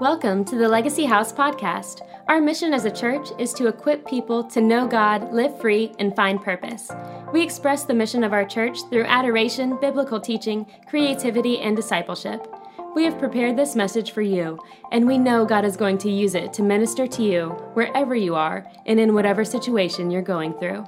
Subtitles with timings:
[0.00, 2.02] Welcome to the Legacy House podcast.
[2.28, 6.14] Our mission as a church is to equip people to know God, live free, and
[6.14, 6.92] find purpose.
[7.32, 12.46] We express the mission of our church through adoration, biblical teaching, creativity, and discipleship.
[12.94, 14.58] We have prepared this message for you,
[14.92, 18.34] and we know God is going to use it to minister to you wherever you
[18.34, 20.84] are and in whatever situation you're going through.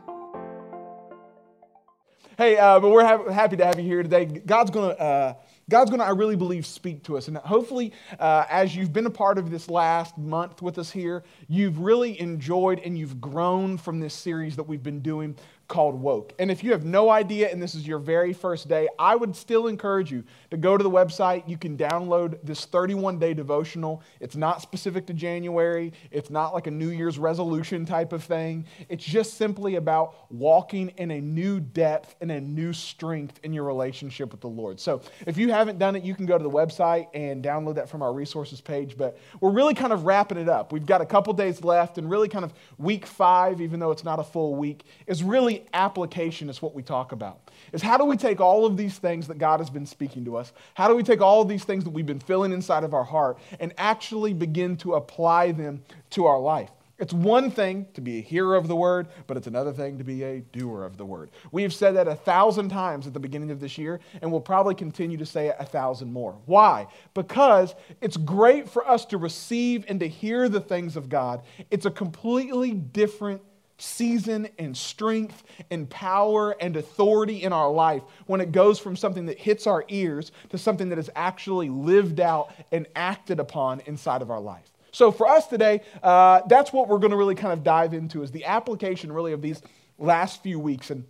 [2.37, 4.27] Hey, uh, but we're ha- happy to have you here today.
[4.27, 5.03] God's going to.
[5.03, 5.35] Uh,
[5.69, 7.29] God's going to, I really believe, speak to us.
[7.29, 11.25] And hopefully, uh, as you've been a part of this last month with us here,
[11.49, 15.37] you've really enjoyed and you've grown from this series that we've been doing
[15.69, 16.33] called Woke.
[16.39, 19.37] And if you have no idea and this is your very first day, I would
[19.37, 21.47] still encourage you to go to the website.
[21.47, 24.03] You can download this 31 day devotional.
[24.19, 28.65] It's not specific to January, it's not like a New Year's resolution type of thing.
[28.89, 33.65] It's just simply about walking in a new depth and a new strength in your
[33.65, 34.81] relationship with the Lord.
[34.81, 37.91] So if you haven't done it, you can go to the website and download that
[37.91, 38.97] from our resources page.
[38.97, 40.73] But we're really kind of wrapping it up.
[40.73, 44.05] We've got a couple days left, and really kind of week five, even though it's
[44.05, 47.51] not a full week, is really application is what we talk about.
[47.73, 50.37] Is how do we take all of these things that God has been speaking to
[50.37, 50.53] us?
[50.75, 53.05] How do we take all of these things that we've been feeling inside of our
[53.05, 56.71] heart and actually begin to apply them to our life?
[56.99, 60.05] It's one thing to be a hearer of the word, but it's another thing to
[60.05, 61.31] be a doer of the word.
[61.53, 64.41] We have said that a thousand times at the beginning of this year, and we'll
[64.41, 66.37] probably continue to say it a thousand more.
[66.47, 66.89] Why?
[67.15, 71.43] Because it's great for us to receive and to hear the things of God.
[71.71, 73.43] It's a completely different
[73.79, 79.27] season and strength and power and authority in our life when it goes from something
[79.27, 84.21] that hits our ears to something that is actually lived out and acted upon inside
[84.21, 84.71] of our life.
[84.91, 88.23] So for us today, uh, that's what we're going to really kind of dive into
[88.23, 89.63] is the application really of these
[89.99, 91.05] last few weeks and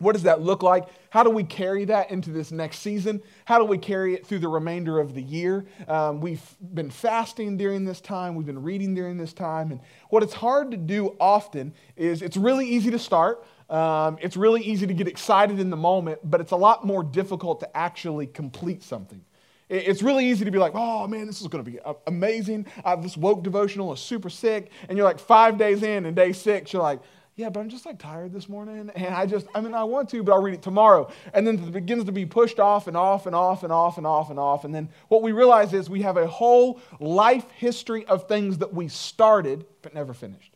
[0.00, 0.88] what does that look like?
[1.10, 3.22] How do we carry that into this next season?
[3.44, 5.66] How do we carry it through the remainder of the year?
[5.86, 6.42] Um, we've
[6.74, 9.70] been fasting during this time, we've been reading during this time.
[9.70, 13.44] And what it's hard to do often is it's really easy to start.
[13.68, 17.04] Um, it's really easy to get excited in the moment, but it's a lot more
[17.04, 19.22] difficult to actually complete something.
[19.68, 21.78] It's really easy to be like, oh man, this is going to be
[22.08, 22.66] amazing.
[22.84, 24.70] Uh, this woke devotional is super sick.
[24.88, 27.00] And you're like five days in, and day six, you're like,
[27.36, 28.90] yeah, but I'm just like tired this morning.
[28.94, 31.10] And I just, I mean, I want to, but I'll read it tomorrow.
[31.32, 34.06] And then it begins to be pushed off and off and off and off and
[34.06, 34.64] off and off.
[34.64, 38.74] And then what we realize is we have a whole life history of things that
[38.74, 40.54] we started but never finished.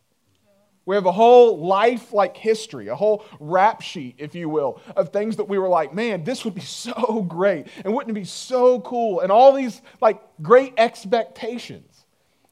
[0.86, 5.10] We have a whole life like history, a whole rap sheet, if you will, of
[5.10, 7.68] things that we were like, man, this would be so great.
[7.84, 9.20] And wouldn't it be so cool?
[9.20, 12.04] And all these like great expectations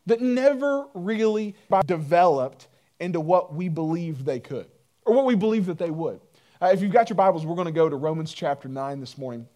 [0.07, 1.55] that never really
[1.87, 2.69] developed
[3.03, 4.67] into what we believed they could,
[5.05, 6.21] or what we believed that they would.
[6.61, 9.19] Uh, if you've got your Bibles, we're going to go to Romans chapter 9 this
[9.19, 9.49] morning.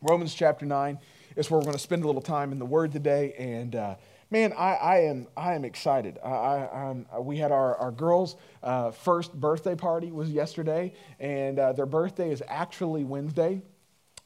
[0.00, 0.98] Romans chapter 9
[1.36, 3.34] is where we're going to spend a little time in the Word today.
[3.38, 3.96] And uh,
[4.30, 6.18] man, I, I, am, I am excited.
[6.24, 11.58] I, I, uh, we had our, our girls' uh, first birthday party was yesterday, and
[11.58, 13.60] uh, their birthday is actually Wednesday,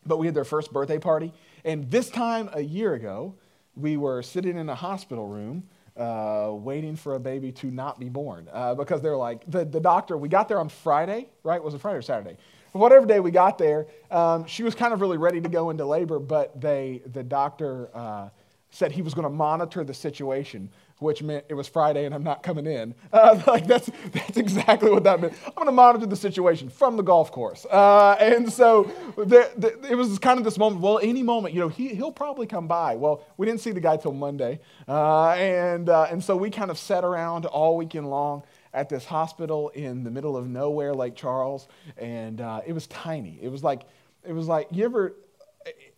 [0.07, 1.33] but we had their first birthday party.
[1.65, 3.35] And this time a year ago,
[3.75, 5.65] we were sitting in a hospital room
[5.97, 9.81] uh, waiting for a baby to not be born uh, because they're like, the, the
[9.81, 11.63] doctor, we got there on Friday, right?
[11.63, 12.37] Was it Friday or Saturday?
[12.73, 15.85] Whatever day we got there, um, she was kind of really ready to go into
[15.85, 18.31] labor, but they, the doctor uh,
[18.71, 20.71] said he was going to monitor the situation
[21.03, 22.95] which meant it was Friday and I'm not coming in.
[23.13, 25.35] Uh, like that's, that's exactly what that meant.
[25.47, 27.67] I'm going to monitor the situation from the golf course.
[27.67, 31.89] Uh, and so it was kind of this moment, well, any moment, you know, he,
[31.89, 32.97] he'll probably come by.
[32.97, 34.61] Well, we didn't see the guy till Monday.
[34.89, 39.05] Uh, and, uh, and so we kind of sat around all weekend long at this
[39.05, 41.69] hospital in the middle of nowhere, Lake Charles.
[41.99, 43.39] And uh, it was tiny.
[43.43, 43.83] It was like,
[44.25, 45.15] it was like, you ever,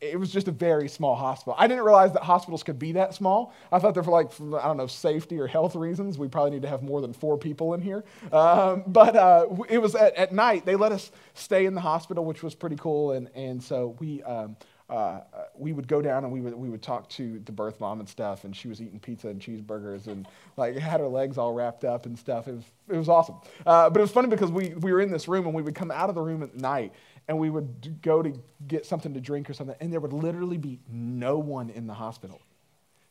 [0.01, 1.55] it was just a very small hospital.
[1.59, 3.55] I didn't realize that hospitals could be that small.
[3.73, 4.31] I thought they're for like,
[4.63, 6.19] I don't know, safety or health reasons.
[6.19, 8.05] We probably need to have more than four people in here.
[8.33, 10.67] Um, but uh, it was at, at, night.
[10.67, 13.13] They let us stay in the hospital, which was pretty cool.
[13.13, 14.57] And, and so we, um,
[14.91, 15.21] uh,
[15.57, 18.09] we would go down and we would, we would talk to the birth mom and
[18.09, 18.45] stuff.
[18.45, 22.07] And she was eating pizza and cheeseburgers and like had her legs all wrapped up
[22.07, 22.49] and stuff.
[22.49, 23.37] It was, it was awesome.
[23.67, 25.75] Uh, but it was funny because we, we were in this room and we would
[25.75, 26.93] come out of the room at night
[27.29, 30.59] and we would go to get something to drink or something, and there would literally
[30.59, 32.41] be no one in the hospital.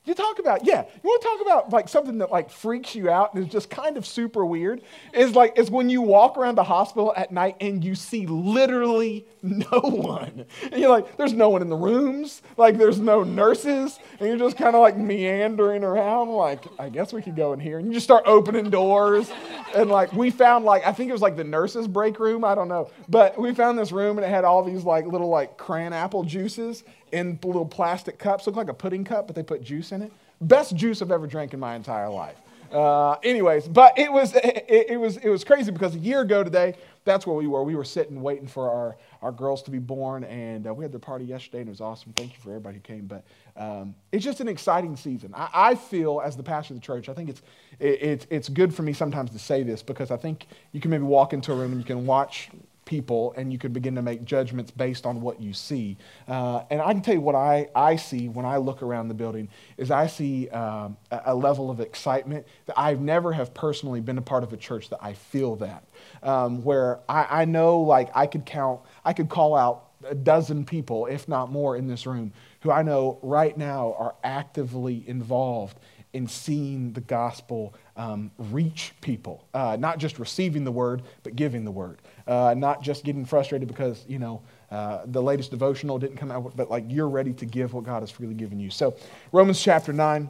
[0.06, 3.10] You talk about, yeah, you want to talk about like something that like freaks you
[3.10, 4.82] out and is just kind of super weird.
[5.14, 9.26] Is like is when you walk around the hospital at night and you see literally
[9.42, 10.46] no one.
[10.64, 14.38] And you're like, there's no one in the rooms, like there's no nurses, and you're
[14.38, 17.78] just kind of like meandering around, like, I guess we could go in here.
[17.78, 19.32] And you just start opening doors.
[19.74, 22.56] And like we found like, I think it was like the nurses' break room, I
[22.56, 22.90] don't know.
[23.08, 26.26] But we found this room and it had all these like little like cran apple
[26.26, 26.84] juices
[27.14, 30.12] in little plastic cups, look like a pudding cup, but they put juice in it.
[30.42, 32.38] Best juice I've ever drank in my entire life.
[32.72, 36.44] Uh, anyways, but it was, it, it, was, it was crazy because a year ago
[36.44, 36.74] today,
[37.06, 37.64] that's where we were.
[37.64, 40.92] We were sitting waiting for our, our girls to be born, and uh, we had
[40.92, 42.14] their party yesterday, and it was awesome.
[42.14, 43.06] Thank you for everybody who came.
[43.06, 43.24] But
[43.56, 45.34] um, it's just an exciting season.
[45.36, 47.42] I, I, feel, as the pastor of the church, I think it's,
[47.80, 51.04] it, it's good for me sometimes to say this because I think you can maybe
[51.04, 52.50] walk into a room and you can watch
[52.86, 55.98] people and you can begin to make judgments based on what you see.
[56.28, 59.14] Uh, and I can tell you what I, I see when I look around the
[59.14, 64.00] building is I see um, a, a, level of excitement that I've never have personally
[64.00, 65.84] been a part of a church that I feel that.
[66.22, 70.66] Um, where I, I know like I could count, I could call out a dozen
[70.66, 75.80] people, if not more, in this room who I know right now are actively involved
[76.14, 81.66] in seeing the gospel um, reach people, uh, not just receiving the word, but giving
[81.66, 82.00] the word.
[82.28, 86.56] Uh, not just getting frustrated because, you know, uh, the latest devotional didn't come out,
[86.56, 88.70] but like you're ready to give what God has freely given you.
[88.70, 88.96] So,
[89.32, 90.30] Romans chapter 9,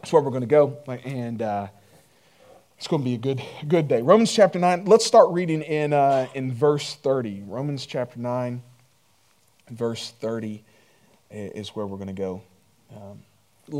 [0.00, 0.76] that's where we're going to go.
[1.04, 1.68] And uh,
[2.76, 4.02] it's going to be a good, good day.
[4.02, 7.44] Romans chapter 9, let's start reading in, uh, in verse 30.
[7.46, 8.62] Romans chapter 9,
[9.70, 10.62] verse 30
[11.30, 12.42] is where we're going to go.
[12.94, 13.22] Um,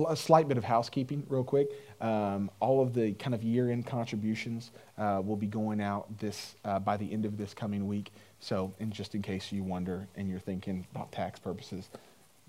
[0.08, 1.69] a slight bit of housekeeping, real quick.
[2.00, 6.78] Um, all of the kind of year-end contributions uh, will be going out this uh,
[6.78, 8.12] by the end of this coming week.
[8.40, 11.88] So, and just in case you wonder and you're thinking about tax purposes,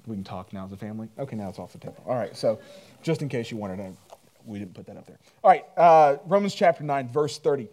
[0.06, 1.08] we can talk now as a family.
[1.18, 2.04] Okay, now it's off the table.
[2.06, 2.36] All right.
[2.36, 2.60] So,
[3.02, 3.96] just in case you wondered,
[4.46, 5.18] we didn't put that up there.
[5.44, 5.66] All right.
[5.78, 7.70] Uh, Romans chapter nine, verse thirty.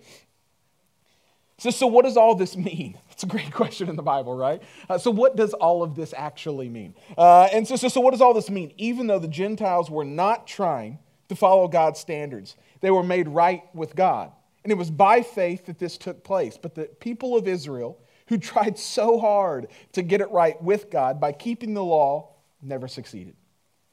[1.59, 2.97] So, so what does all this mean?
[3.23, 4.61] It's a great question in the Bible, right?
[4.91, 6.95] Uh, so, what does all of this actually mean?
[7.17, 8.73] Uh, and so, so, so, what does all this mean?
[8.79, 10.99] Even though the Gentiles were not trying
[11.29, 14.33] to follow God's standards, they were made right with God.
[14.65, 16.59] And it was by faith that this took place.
[16.61, 17.97] But the people of Israel,
[18.27, 22.31] who tried so hard to get it right with God by keeping the law,
[22.61, 23.37] never succeeded.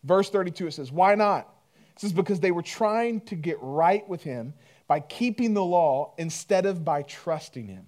[0.03, 1.47] Verse 32, it says, Why not?
[1.93, 4.55] It says, Because they were trying to get right with Him
[4.87, 7.85] by keeping the law instead of by trusting Him.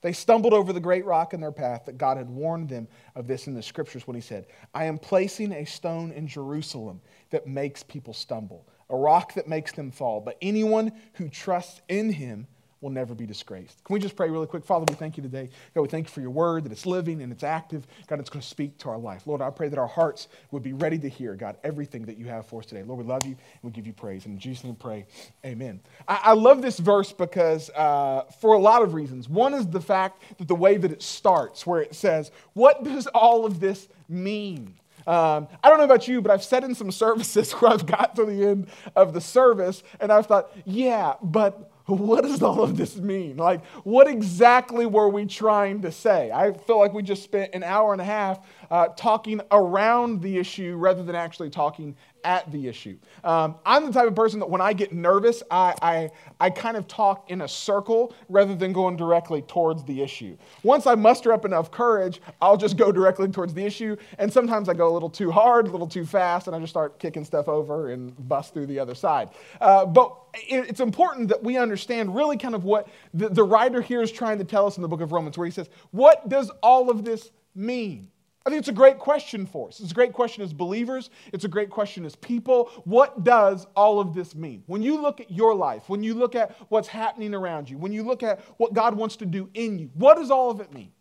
[0.00, 2.86] They stumbled over the great rock in their path that God had warned them
[3.16, 7.00] of this in the scriptures when He said, I am placing a stone in Jerusalem
[7.30, 10.20] that makes people stumble, a rock that makes them fall.
[10.20, 12.46] But anyone who trusts in Him
[12.80, 13.82] will never be disgraced.
[13.84, 14.64] Can we just pray really quick?
[14.64, 15.50] Father, we thank you today.
[15.74, 17.86] God, we thank you for your word, that it's living and it's active.
[18.06, 19.26] God, it's going to speak to our life.
[19.26, 22.26] Lord, I pray that our hearts would be ready to hear, God, everything that you
[22.26, 22.82] have for us today.
[22.82, 24.26] Lord, we love you and we give you praise.
[24.26, 25.06] And in Jesus' name pray,
[25.44, 25.80] amen.
[26.06, 29.28] I, I love this verse because uh, for a lot of reasons.
[29.28, 33.06] One is the fact that the way that it starts, where it says, What does
[33.08, 34.74] all of this mean?
[35.08, 38.14] Um, I don't know about you, but I've sat in some services where I've got
[38.16, 42.76] to the end of the service and I've thought, yeah, but what does all of
[42.76, 43.38] this mean?
[43.38, 46.30] Like, what exactly were we trying to say?
[46.30, 48.40] I feel like we just spent an hour and a half
[48.70, 52.98] uh, talking around the issue rather than actually talking at the issue.
[53.24, 56.10] Um, I'm the type of person that when I get nervous, I, I,
[56.40, 60.36] I kind of talk in a circle rather than going directly towards the issue.
[60.62, 63.96] Once I muster up enough courage, I'll just go directly towards the issue.
[64.18, 66.72] And sometimes I go a little too hard, a little too fast, and I just
[66.72, 69.30] start kicking stuff over and bust through the other side.
[69.60, 74.02] Uh, but it's important that we understand really kind of what the, the writer here
[74.02, 76.50] is trying to tell us in the book of Romans, where he says, What does
[76.62, 78.10] all of this mean?
[78.46, 79.80] I think it's a great question for us.
[79.80, 81.10] It's a great question as believers.
[81.32, 82.70] It's a great question as people.
[82.84, 84.62] What does all of this mean?
[84.66, 87.92] When you look at your life, when you look at what's happening around you, when
[87.92, 90.72] you look at what God wants to do in you, what does all of it
[90.72, 90.92] mean?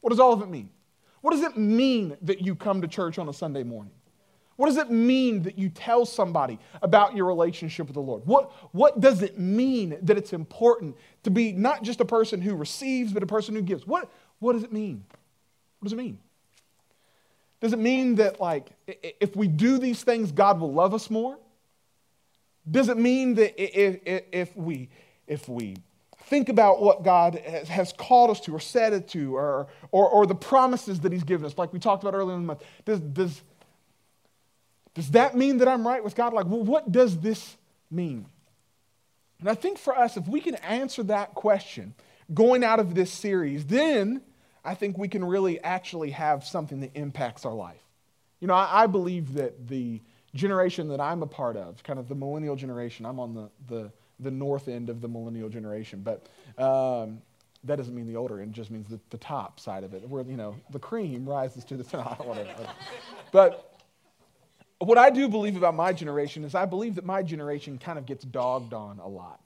[0.00, 0.68] What does all of it mean?
[1.22, 3.92] What does it mean that you come to church on a Sunday morning?
[4.56, 8.26] What does it mean that you tell somebody about your relationship with the Lord?
[8.26, 12.54] What, what does it mean that it's important to be not just a person who
[12.54, 13.86] receives, but a person who gives?
[13.86, 15.04] What, what does it mean?
[15.78, 16.18] What does it mean?
[17.60, 21.38] Does it mean that, like, if we do these things, God will love us more?
[22.70, 24.88] Does it mean that if, if, we,
[25.26, 25.76] if we
[26.24, 30.26] think about what God has called us to or said it to or, or, or
[30.26, 33.00] the promises that He's given us, like we talked about earlier in the month, does,
[33.00, 33.42] does,
[34.94, 36.32] does that mean that I'm right with God?
[36.32, 37.56] Like, well, what does this
[37.90, 38.26] mean?
[39.40, 41.94] And I think for us, if we can answer that question
[42.32, 44.22] going out of this series, then
[44.64, 47.82] I think we can really actually have something that impacts our life.
[48.40, 50.00] You know, I, I, believe that the
[50.34, 53.92] generation that I'm a part of, kind of the millennial generation, I'm on the, the,
[54.18, 56.26] the north end of the millennial generation, but
[56.62, 57.20] um,
[57.64, 60.24] that doesn't mean the older end, just means the, the top side of it, where,
[60.24, 62.66] you know, the cream rises to the top, whatever.
[63.32, 63.78] but
[64.78, 68.06] what I do believe about my generation is I believe that my generation kind of
[68.06, 69.40] gets dogged on a lot.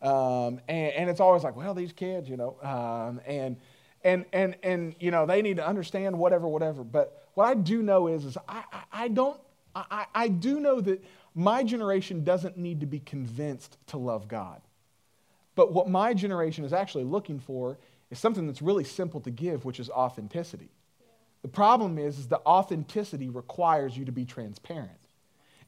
[0.00, 3.56] Um, and, and, it's always like, well, these kids, you know, um, and
[4.04, 6.84] and, and, and, you know, they need to understand whatever, whatever.
[6.84, 9.40] But what I do know is, is I, I, I don't,
[9.74, 14.60] I, I do know that my generation doesn't need to be convinced to love God.
[15.54, 17.78] But what my generation is actually looking for
[18.10, 20.70] is something that's really simple to give, which is authenticity.
[21.42, 24.90] The problem is, is that authenticity requires you to be transparent.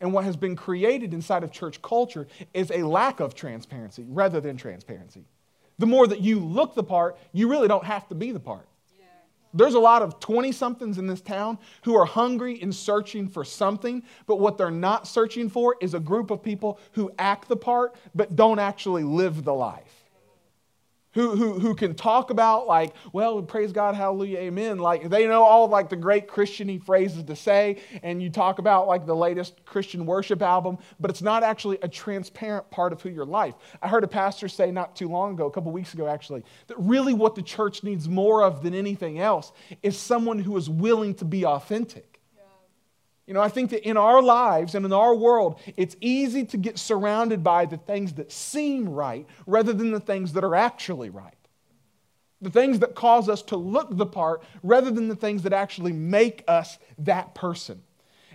[0.01, 4.41] And what has been created inside of church culture is a lack of transparency rather
[4.41, 5.25] than transparency.
[5.81, 8.69] The more that you look the part, you really don't have to be the part.
[9.55, 13.45] There's a lot of 20 somethings in this town who are hungry and searching for
[13.45, 17.57] something, but what they're not searching for is a group of people who act the
[17.57, 20.00] part but don't actually live the life
[21.13, 24.79] who, who, who can talk about like well praise god hallelujah amen.
[24.79, 28.87] Like they know all like the great christiany phrases to say and you talk about
[28.87, 33.09] like the latest christian worship album but it's not actually a transparent part of who
[33.09, 33.55] your life.
[33.83, 36.79] I heard a pastor say not too long ago a couple weeks ago actually that
[36.79, 39.53] really what the church needs more of than anything else
[39.83, 42.10] is someone who is willing to be authentic
[43.31, 46.57] you know, I think that in our lives and in our world, it's easy to
[46.57, 51.11] get surrounded by the things that seem right rather than the things that are actually
[51.11, 51.37] right.
[52.43, 55.93] The things that cause us to look the part rather than the things that actually
[55.93, 57.81] make us that person.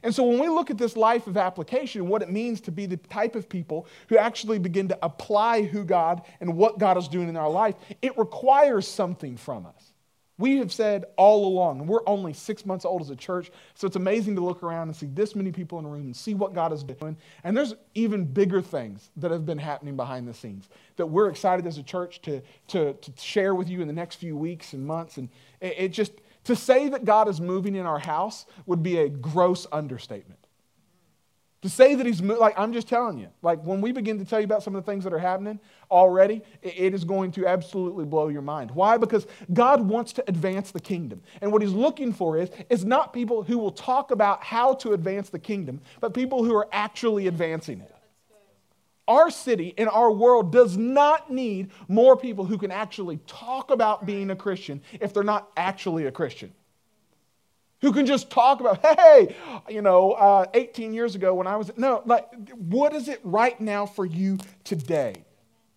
[0.01, 2.85] And so when we look at this life of application, what it means to be
[2.85, 7.09] the type of people who actually begin to apply who God and what God is
[7.09, 9.84] doing in our life, it requires something from us.
[10.37, 13.87] We have said all along, and we're only six months old as a church, so
[13.87, 16.33] it's amazing to look around and see this many people in a room and see
[16.33, 17.15] what God is doing.
[17.45, 21.65] And there's even bigger things that have been happening behind the scenes that we're excited
[21.65, 24.85] as a church to, to, to share with you in the next few weeks and
[24.85, 25.17] months.
[25.17, 25.29] And
[25.61, 26.11] it, it just,
[26.45, 30.44] to say that God is moving in our house would be a gross understatement.
[31.65, 34.39] To say that he's like, I'm just telling you, like when we begin to tell
[34.39, 38.05] you about some of the things that are happening already, it is going to absolutely
[38.05, 38.69] blow your mind.
[38.69, 38.97] Why?
[38.99, 41.23] Because God wants to advance the kingdom.
[41.41, 44.93] And what he's looking for is, is not people who will talk about how to
[44.93, 47.95] advance the kingdom, but people who are actually advancing it.
[49.07, 54.05] Our city and our world does not need more people who can actually talk about
[54.05, 56.53] being a Christian if they're not actually a Christian
[57.81, 59.35] who can just talk about, hey,
[59.69, 63.59] you know, uh, 18 years ago when I was, no, like, what is it right
[63.59, 65.15] now for you today?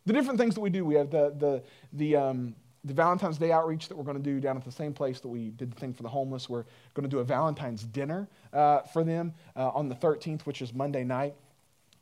[0.07, 1.63] The different things that we do, we have the, the,
[1.93, 4.93] the, um, the Valentine's Day outreach that we're going to do down at the same
[4.93, 6.49] place that we did the thing for the homeless.
[6.49, 6.65] We're
[6.95, 10.73] going to do a Valentine's dinner uh, for them uh, on the 13th, which is
[10.73, 11.35] Monday night.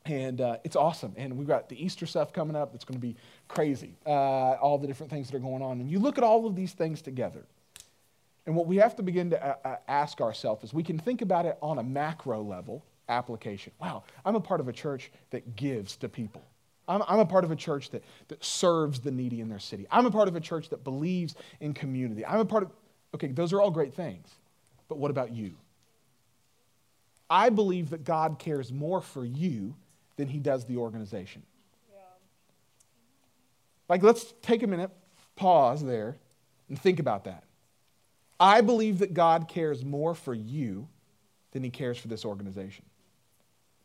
[0.05, 1.13] And uh, it's awesome.
[1.17, 3.17] And we've got the Easter stuff coming up that's going to be
[3.49, 5.81] crazy, uh, all the different things that are going on.
[5.81, 7.43] And you look at all of these things together.
[8.47, 11.21] And what we have to begin to uh, uh, ask ourselves is we can think
[11.21, 13.73] about it on a macro level application.
[13.79, 16.41] Wow, I'm a part of a church that gives to people.
[16.87, 19.85] I'm, I'm, a part of a church that, that serves the needy in their city.
[19.91, 22.25] I'm a part of a church that believes in community.
[22.25, 22.71] I'm a part of,
[23.13, 24.29] okay, those are all great things.
[24.87, 25.51] But what about you?
[27.29, 29.75] I believe that God cares more for you
[30.15, 31.43] than he does the organization.
[31.91, 31.99] Yeah.
[33.89, 34.91] Like, let's take a minute,
[35.35, 36.15] pause there,
[36.69, 37.43] and think about that.
[38.39, 40.87] I believe that God cares more for you
[41.51, 42.85] than he cares for this organization.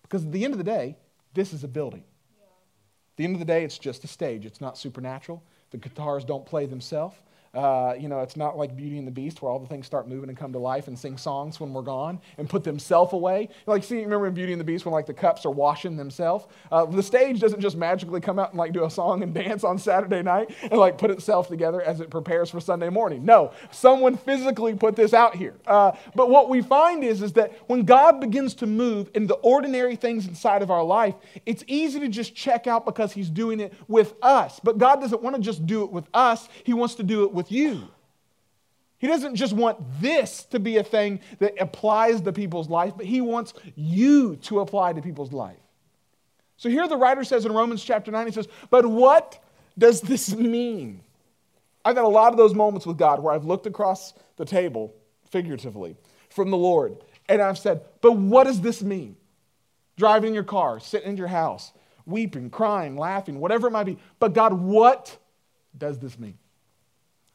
[0.03, 0.97] Because at the end of the day,
[1.33, 2.05] this is a building.
[2.37, 2.45] Yeah.
[2.45, 4.45] At the end of the day, it's just a stage.
[4.45, 5.43] It's not supernatural.
[5.71, 7.17] The guitars don't play themselves.
[7.55, 10.09] Uh, you know, it's not like Beauty and the Beast where all the things start
[10.09, 13.51] moving and come to life and sing songs when we're gone and put themselves away.
[13.67, 16.47] Like, see, remember in Beauty and the Beast when like the cups are washing themselves?
[16.71, 19.65] Uh, the stage doesn't just magically come out and like do a song and dance
[19.65, 23.23] on Saturday night and like put itself together as it prepares for Sunday morning.
[23.23, 25.55] No, someone physically put this out here.
[25.67, 29.35] Uh, but what we find is, is that when God begins to move in the
[29.35, 33.61] ordinary things inside of our life, it's easy to just check out because He's doing
[33.61, 34.59] it with us.
[34.65, 37.33] But God doesn't want to just do it with us, He wants to do it
[37.33, 37.89] with with you.
[38.99, 43.05] He doesn't just want this to be a thing that applies to people's life, but
[43.05, 45.57] he wants you to apply to people's life.
[46.57, 49.43] So here the writer says in Romans chapter 9, he says, But what
[49.77, 51.01] does this mean?
[51.85, 54.95] I've had a lot of those moments with God where I've looked across the table,
[55.31, 55.97] figuratively,
[56.31, 56.97] from the Lord,
[57.29, 59.17] and I've said, But what does this mean?
[59.97, 61.73] Driving in your car, sitting in your house,
[62.07, 63.99] weeping, crying, laughing, whatever it might be.
[64.21, 65.19] But God, what
[65.77, 66.39] does this mean?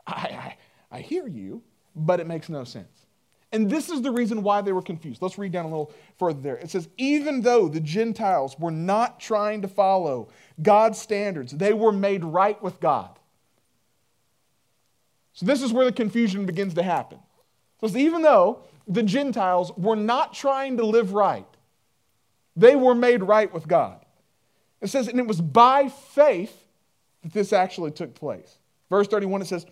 [0.08, 0.56] I,
[0.92, 1.62] I, I hear you,
[1.96, 3.06] but it makes no sense.
[3.52, 5.22] And this is the reason why they were confused.
[5.22, 6.58] Let's read down a little further there.
[6.58, 10.30] It says, even though the Gentiles were not trying to follow
[10.62, 13.18] God's standards, they were made right with God.
[15.34, 17.20] So this is where the confusion begins to happen.
[17.80, 21.48] So even though the Gentiles were not trying to live right,
[22.56, 24.04] they were made right with God.
[24.82, 26.56] It says, and it was by faith
[27.24, 28.58] that this actually took place.
[28.90, 29.66] Verse 31, it says,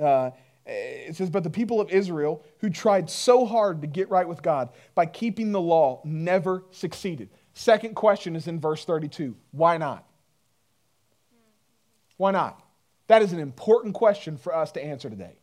[0.00, 0.30] uh,
[0.66, 4.42] it says, But the people of Israel who tried so hard to get right with
[4.42, 7.28] God by keeping the law never succeeded.
[7.52, 9.36] Second question is in verse 32.
[9.52, 10.06] Why not?
[12.16, 12.60] Why not?
[13.06, 15.36] That is an important question for us to answer today.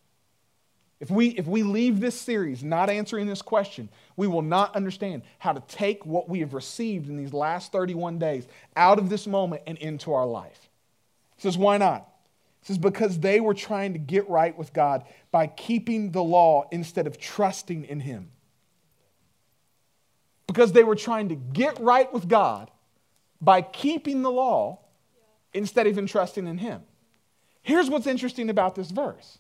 [1.00, 5.24] If we, if we leave this series not answering this question, we will not understand
[5.39, 9.25] how to take what we have received in these last 31 days out of this
[9.25, 10.70] moment and into our life.
[11.38, 12.08] It says, why not?
[12.62, 16.68] It says, because they were trying to get right with God by keeping the law
[16.72, 18.30] instead of trusting in Him.
[20.48, 22.70] Because they were trying to get right with God
[23.39, 24.80] by keeping the law
[25.53, 26.82] instead of trusting in Him.
[27.63, 29.39] Here's what's interesting about this verse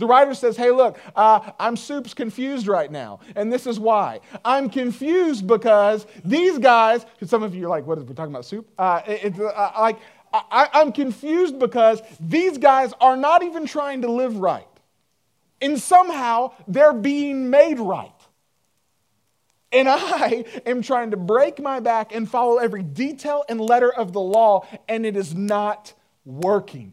[0.00, 3.20] the writer says, Hey, look, uh, I'm soups confused right now.
[3.36, 4.20] And this is why.
[4.44, 8.46] I'm confused because these guys, some of you are like, What is we talking about
[8.46, 8.68] soup?
[8.78, 9.98] Uh, it's uh, like,
[10.32, 14.66] I, I'm confused because these guys are not even trying to live right.
[15.60, 18.12] And somehow they're being made right.
[19.72, 24.12] And I am trying to break my back and follow every detail and letter of
[24.12, 25.94] the law, and it is not
[26.24, 26.92] working.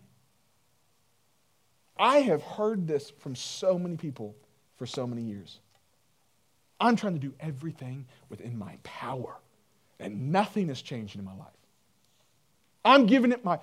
[1.97, 4.35] I have heard this from so many people
[4.75, 5.59] for so many years.
[6.79, 9.37] I'm trying to do everything within my power,
[9.99, 11.56] and nothing is changing in my life.
[12.87, 13.59] I'm giving it my,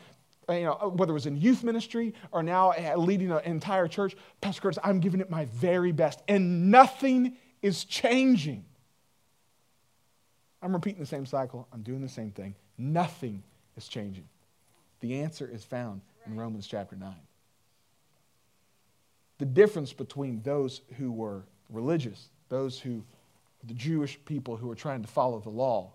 [0.49, 3.41] uh, you know, uh, whether it was in youth ministry or now uh, leading an
[3.45, 8.65] entire church, Pastor Curtis, I'm giving it my very best, and nothing is changing.
[10.63, 11.67] I'm repeating the same cycle.
[11.73, 12.55] I'm doing the same thing.
[12.79, 13.43] Nothing
[13.77, 14.29] is changing.
[15.01, 17.15] The answer is found in Romans chapter 9
[19.39, 23.03] the difference between those who were religious, those who,
[23.65, 25.93] the Jewish people who were trying to follow the law,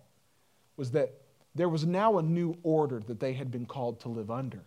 [0.78, 1.14] was that
[1.60, 4.64] there was now a new order that they had been called to live under.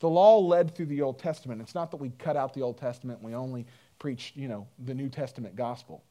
[0.00, 1.62] The law led through the Old Testament.
[1.62, 3.64] It's not that we cut out the Old Testament we only
[3.98, 6.04] preach, you know, the New Testament gospel.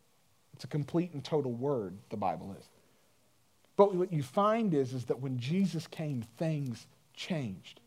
[0.54, 2.66] It's a complete and total word, the Bible is.
[3.78, 7.82] But what you find is, is that when Jesus came, things changed.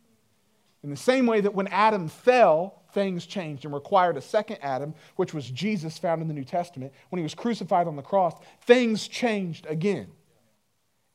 [0.85, 4.95] In the same way that when Adam fell, things changed and required a second Adam,
[5.17, 6.93] which was Jesus found in the New Testament.
[7.09, 10.07] When he was crucified on the cross, things changed again.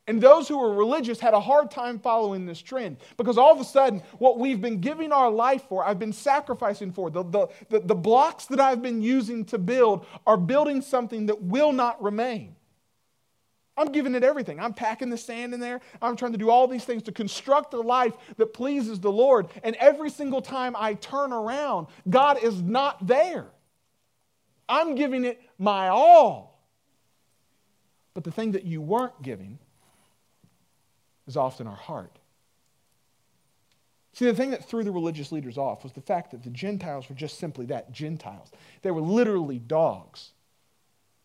[0.07, 3.59] And those who were religious had a hard time following this trend because all of
[3.59, 7.47] a sudden, what we've been giving our life for, I've been sacrificing for, the, the,
[7.69, 12.01] the, the blocks that I've been using to build are building something that will not
[12.01, 12.55] remain.
[13.75, 14.61] I'm giving it everything.
[14.61, 15.81] I'm packing the sand in there.
[16.01, 19.47] I'm trying to do all these things to construct a life that pleases the Lord.
[19.61, 23.45] And every single time I turn around, God is not there.
[24.69, 26.65] I'm giving it my all.
[28.13, 29.59] But the thing that you weren't giving
[31.27, 32.17] is often our heart.
[34.13, 37.07] See, the thing that threw the religious leaders off was the fact that the Gentiles
[37.07, 38.49] were just simply that Gentiles.
[38.81, 40.31] They were literally dogs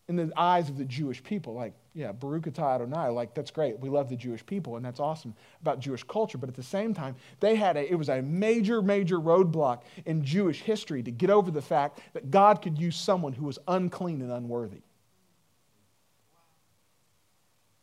[0.07, 1.53] in the eyes of the Jewish people.
[1.53, 3.79] Like, yeah, Baruch atah Adonai, like that's great.
[3.79, 6.37] We love the Jewish people, and that's awesome about Jewish culture.
[6.37, 10.23] But at the same time, they had a, it was a major, major roadblock in
[10.23, 14.21] Jewish history to get over the fact that God could use someone who was unclean
[14.21, 14.81] and unworthy.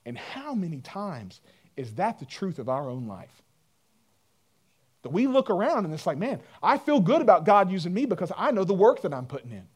[0.05, 1.41] And how many times
[1.81, 3.43] is that the truth of our own life?
[5.03, 8.05] That we look around and it's like, man, I feel good about God using me
[8.05, 9.67] because I know the work that I'm putting in.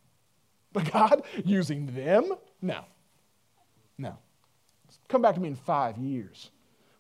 [0.73, 2.35] But God using them?
[2.61, 2.85] No.
[3.97, 4.19] No.
[5.09, 6.51] Come back to me in five years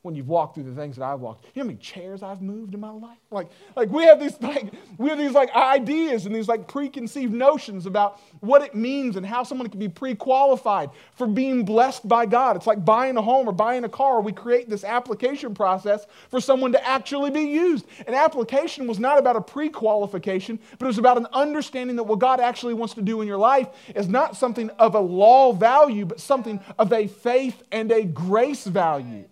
[0.04, 1.46] when you've walked through the things that I've walked.
[1.46, 3.16] You know how many chairs I've moved in my life?
[3.30, 7.32] Like, like we have these like we have these like ideas and these like preconceived
[7.32, 12.26] notions about what it means and how someone can be pre-qualified for being blessed by
[12.26, 12.54] God.
[12.54, 14.20] It's like buying a home or buying a car.
[14.20, 17.86] We create this application process for someone to actually be used.
[18.06, 22.18] An application was not about a pre-qualification, but it was about an understanding that what
[22.18, 26.04] God actually wants to do in your life is not something of a law value,
[26.04, 29.24] but something of a faith and a grace value.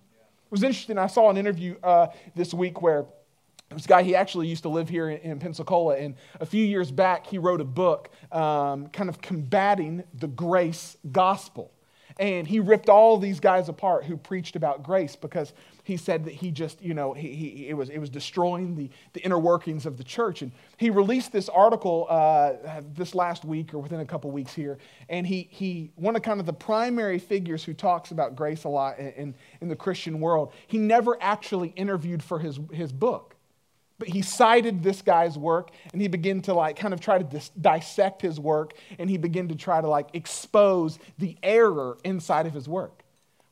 [0.53, 0.99] It was interesting.
[0.99, 3.07] I saw an interview uh, this week where
[3.71, 6.91] this guy, he actually used to live here in, in Pensacola, and a few years
[6.91, 11.73] back, he wrote a book um, kind of combating the grace gospel.
[12.19, 16.35] And he ripped all these guys apart who preached about grace because he said that
[16.35, 19.85] he just, you know, he, he, it, was, it was destroying the, the inner workings
[19.85, 20.43] of the church.
[20.43, 22.53] And he released this article uh,
[22.95, 24.79] this last week or within a couple weeks here.
[25.09, 28.69] And he, he, one of kind of the primary figures who talks about grace a
[28.69, 33.35] lot in, in the Christian world, he never actually interviewed for his, his book.
[33.99, 37.25] But he cited this guy's work and he began to like kind of try to
[37.25, 42.47] dis- dissect his work and he began to try to like expose the error inside
[42.47, 43.02] of his work.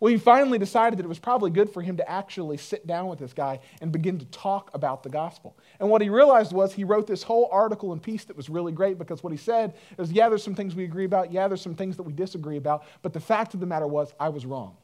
[0.01, 3.09] Well, he finally decided that it was probably good for him to actually sit down
[3.09, 5.59] with this guy and begin to talk about the gospel.
[5.79, 8.73] And what he realized was he wrote this whole article and piece that was really
[8.73, 11.61] great because what he said is, yeah, there's some things we agree about, yeah, there's
[11.61, 14.47] some things that we disagree about, but the fact of the matter was, I was
[14.47, 14.75] wrong.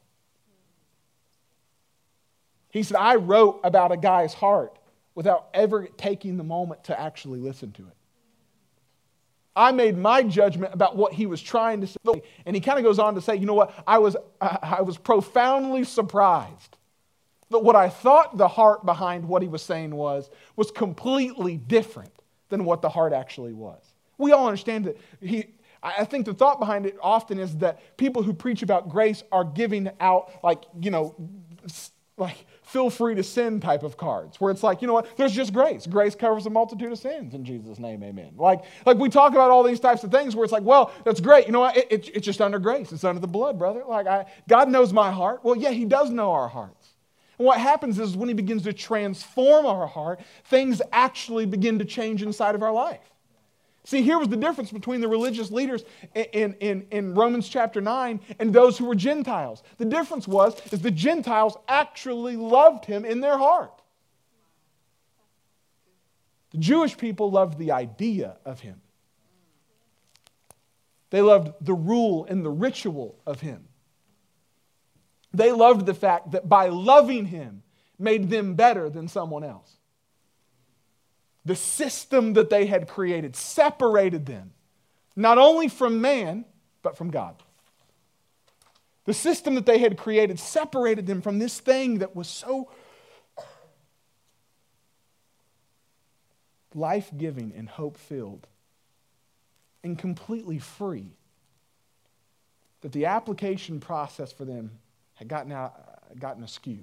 [2.69, 4.77] He said, I wrote about a guy's heart
[5.15, 7.96] without ever taking the moment to actually listen to it.
[9.57, 12.21] I made my judgment about what he was trying to say.
[12.45, 13.73] And he kind of goes on to say, you know what?
[13.87, 16.77] I was, I was profoundly surprised
[17.49, 22.13] that what I thought the heart behind what he was saying was, was completely different
[22.49, 23.81] than what the heart actually was.
[24.17, 25.45] We all understand that he,
[25.81, 29.43] I think the thought behind it often is that people who preach about grace are
[29.43, 31.15] giving out, like, you know,
[32.17, 35.31] like feel free to sin type of cards where it's like you know what there's
[35.31, 35.87] just grace.
[35.87, 38.31] Grace covers a multitude of sins in jesus name amen.
[38.37, 41.21] Like like we talk about all these types of things where it's like well that's
[41.21, 41.45] great.
[41.45, 42.91] You know what it, it, it's just under grace.
[42.91, 43.83] It's under the blood brother.
[43.87, 45.43] Like I, god knows my heart.
[45.43, 46.89] Well yeah he does know our hearts.
[47.37, 51.85] And what happens is when he begins to transform our heart things actually begin to
[51.85, 53.13] change inside of our life
[53.87, 58.19] See, here was the difference between the religious leaders in, in, in Romans chapter 9
[58.37, 59.63] and those who were Gentiles.
[59.77, 63.81] The difference was is the Gentiles actually loved him in their heart.
[66.51, 68.81] The Jewish people loved the idea of him.
[71.09, 73.69] They loved the rule and the ritual of him.
[75.33, 77.63] They loved the fact that by loving him
[77.97, 79.76] made them better than someone else
[81.47, 84.51] the system that they had created separated them,
[85.15, 86.43] not only from man,
[86.83, 87.41] but from God.
[89.05, 92.69] The system that they had created separated them from this thing that was so
[96.75, 98.45] life giving and hope filled
[99.85, 101.13] and completely free.
[102.81, 104.71] That the application process for them
[105.13, 106.79] had gotten, out, gotten askew.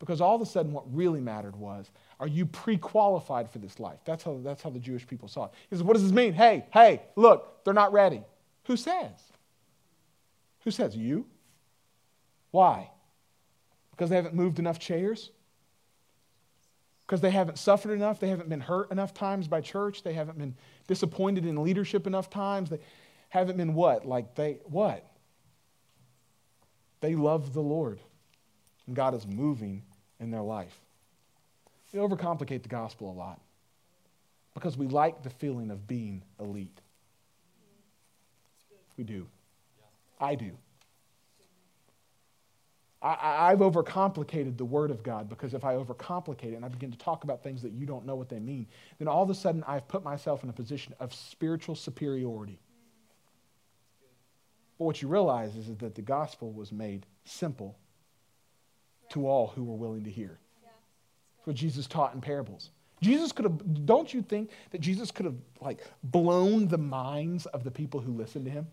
[0.00, 3.78] Because all of a sudden, what really mattered was are you pre qualified for this
[3.78, 3.98] life?
[4.04, 5.50] That's how, that's how the Jewish people saw it.
[5.68, 6.32] He says, What does this mean?
[6.32, 8.22] Hey, hey, look, they're not ready.
[8.66, 9.12] Who says?
[10.64, 10.96] Who says?
[10.96, 11.26] You?
[12.50, 12.90] Why?
[13.90, 15.30] Because they haven't moved enough chairs?
[17.06, 18.18] Because they haven't suffered enough?
[18.18, 20.02] They haven't been hurt enough times by church?
[20.02, 20.56] They haven't been
[20.88, 22.70] disappointed in leadership enough times?
[22.70, 22.80] They
[23.28, 24.06] haven't been what?
[24.06, 25.06] Like they, what?
[27.00, 28.00] They love the Lord.
[28.86, 29.82] And God is moving
[30.18, 30.80] in their life.
[31.96, 33.40] We overcomplicate the gospel a lot
[34.52, 36.78] because we like the feeling of being elite.
[38.98, 39.26] We do.
[40.20, 40.50] I do.
[43.00, 46.90] I, have overcomplicated the Word of God because if I overcomplicate it and I begin
[46.90, 48.66] to talk about things that you don't know what they mean,
[48.98, 52.58] then all of a sudden I've put myself in a position of spiritual superiority.
[54.78, 57.78] But what you realize is that the gospel was made simple
[59.10, 60.38] to all who were willing to hear
[61.46, 62.70] what Jesus taught in parables.
[63.00, 67.62] Jesus could have, don't you think that Jesus could have like blown the minds of
[67.62, 68.66] the people who listened to him?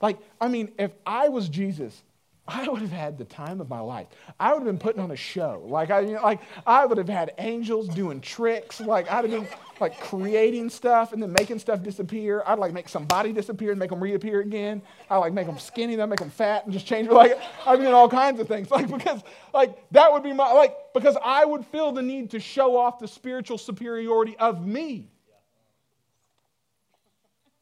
[0.00, 2.02] Like, I mean, if I was Jesus,
[2.46, 4.06] I would have had the time of my life.
[4.38, 5.62] I would have been putting on a show.
[5.66, 8.80] Like I, you know, like I would have had angels doing tricks.
[8.80, 9.48] Like I'd have been
[9.80, 12.42] like creating stuff and then making stuff disappear.
[12.46, 14.82] I'd like make somebody disappear and make them reappear again.
[15.08, 17.08] I like make them skinny, then make them fat and just change.
[17.14, 18.70] Like I'd be doing all kinds of things.
[18.74, 19.22] Like because
[19.54, 22.98] like that would be my like because I would feel the need to show off
[22.98, 25.08] the spiritual superiority of me.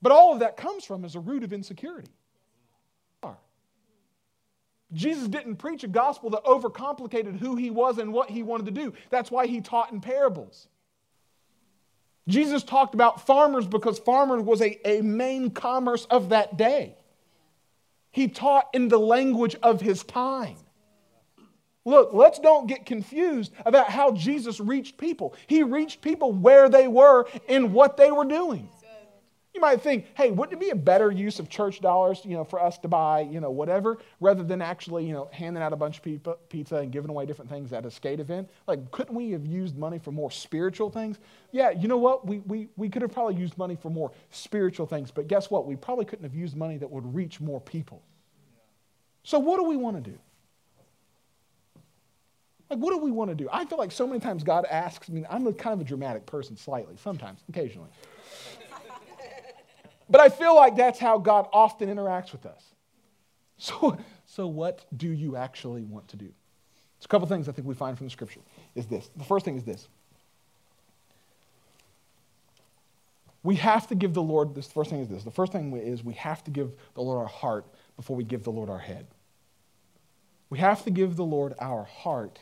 [0.00, 2.10] But all of that comes from as a root of insecurity.
[4.92, 8.72] Jesus didn't preach a gospel that overcomplicated who he was and what he wanted to
[8.72, 8.92] do.
[9.10, 10.68] That's why he taught in parables.
[12.28, 16.96] Jesus talked about farmers because farmers was a, a main commerce of that day.
[18.10, 20.56] He taught in the language of his time.
[21.84, 25.34] Look, let's don't get confused about how Jesus reached people.
[25.48, 28.68] He reached people where they were and what they were doing.
[29.62, 32.60] Might think, hey, wouldn't it be a better use of church dollars, you know, for
[32.60, 35.98] us to buy, you know, whatever, rather than actually, you know, handing out a bunch
[35.98, 38.50] of pizza and giving away different things at a skate event?
[38.66, 41.20] Like, couldn't we have used money for more spiritual things?
[41.52, 42.26] Yeah, you know what?
[42.26, 45.64] We, we, we could have probably used money for more spiritual things, but guess what?
[45.64, 48.02] We probably couldn't have used money that would reach more people.
[49.22, 50.18] So, what do we want to do?
[52.68, 53.48] Like, what do we want to do?
[53.52, 56.56] I feel like so many times God asks me, I'm kind of a dramatic person,
[56.56, 57.90] slightly, sometimes, occasionally.
[60.12, 62.62] But I feel like that's how God often interacts with us.
[63.58, 63.96] So,
[64.26, 66.24] so what do you actually want to do?
[66.24, 68.40] There's a couple things I think we find from the scripture
[68.74, 69.08] is this.
[69.16, 69.86] The first thing is this.
[73.44, 75.22] We have to give the Lord, this first thing is this.
[75.22, 78.42] The first thing is we have to give the Lord our heart before we give
[78.42, 79.06] the Lord our head.
[80.50, 82.40] We have to give the Lord our heart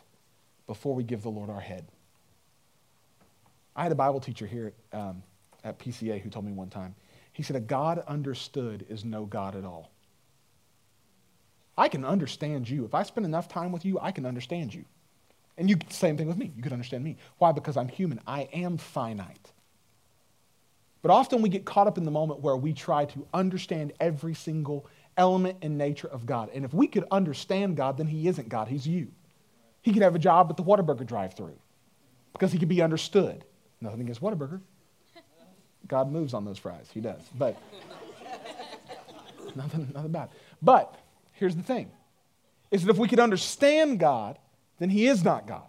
[0.67, 1.85] before we give the Lord our head.
[3.77, 5.23] I had a Bible teacher here um,
[5.65, 6.95] at PCA who told me one time,
[7.41, 9.91] he said, A God understood is no God at all.
[11.75, 12.85] I can understand you.
[12.85, 14.85] If I spend enough time with you, I can understand you.
[15.57, 16.53] And you, same thing with me.
[16.55, 17.17] You can understand me.
[17.39, 17.53] Why?
[17.53, 18.21] Because I'm human.
[18.27, 19.53] I am finite.
[21.01, 24.35] But often we get caught up in the moment where we try to understand every
[24.35, 26.51] single element and nature of God.
[26.53, 29.13] And if we could understand God, then He isn't God, He's you.
[29.81, 31.59] He could have a job at the Whataburger drive through
[32.35, 33.47] because He could be understood.
[33.81, 34.61] Nothing against Whataburger.
[35.87, 36.89] God moves on those fries.
[36.93, 37.23] He does.
[37.37, 37.57] But
[39.57, 40.31] nothing, nothing bad.
[40.63, 40.95] But
[41.33, 41.91] here's the thing
[42.71, 44.39] is that if we could understand God,
[44.79, 45.63] then He is not God.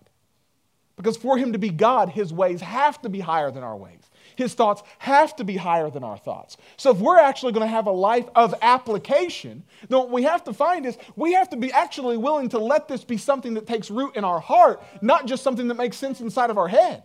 [0.95, 4.02] Because for Him to be God, His ways have to be higher than our ways.
[4.36, 6.58] His thoughts have to be higher than our thoughts.
[6.78, 10.43] So if we're actually going to have a life of application, then what we have
[10.45, 13.67] to find is we have to be actually willing to let this be something that
[13.67, 17.04] takes root in our heart, not just something that makes sense inside of our head.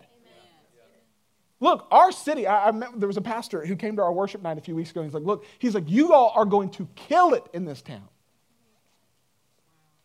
[1.59, 4.43] Look, our city, I, I met, there was a pastor who came to our worship
[4.43, 6.89] night a few weeks ago, he's like, Look, he's like, you all are going to
[6.95, 8.09] kill it in this town.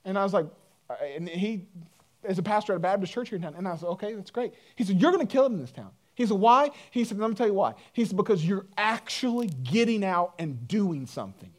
[0.05, 0.47] And I was like,
[1.15, 1.67] and he
[2.27, 3.55] is a pastor at a Baptist church here in town.
[3.57, 4.53] And I was like, okay, that's great.
[4.75, 5.91] He said, You're going to kill it in this town.
[6.15, 6.71] He said, Why?
[6.91, 7.73] He said, Let me tell you why.
[7.93, 11.51] He said, Because you're actually getting out and doing something.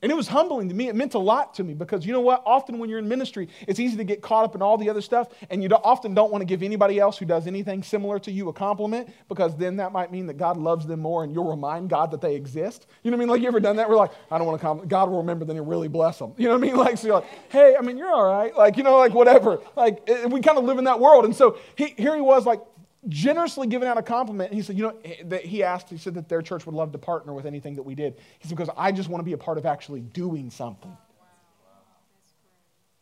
[0.00, 0.88] And it was humbling to me.
[0.88, 2.42] It meant a lot to me because you know what?
[2.46, 5.00] Often when you're in ministry, it's easy to get caught up in all the other
[5.00, 8.30] stuff, and you often don't want to give anybody else who does anything similar to
[8.30, 11.50] you a compliment because then that might mean that God loves them more and you'll
[11.50, 12.86] remind God that they exist.
[13.02, 13.28] You know what I mean?
[13.30, 13.88] Like, you ever done that?
[13.88, 14.90] We're like, I don't want to compliment.
[14.90, 16.32] God will remember them and really bless them.
[16.36, 16.76] You know what I mean?
[16.88, 18.56] Like, so you're like, hey, I mean, you're all right.
[18.56, 19.58] Like, you know, like whatever.
[19.74, 21.24] Like, eh, we kind of live in that world.
[21.24, 22.60] And so he, here he was, like,
[23.06, 24.52] generously giving out a compliment.
[24.52, 26.92] He said, you know, eh, that he asked, he said that their church would love
[26.92, 28.16] to partner with anything that we did.
[28.38, 30.96] He said, because I just want to be a part of actually doing something.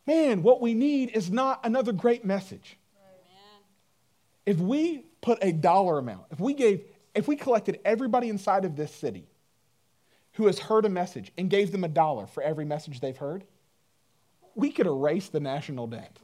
[0.05, 2.77] Man, what we need is not another great message.
[4.45, 8.77] If we put a dollar amount, if we gave, if we collected everybody inside of
[8.77, 9.27] this city
[10.33, 13.43] who has heard a message and gave them a dollar for every message they've heard,
[14.55, 16.17] we could erase the national debt.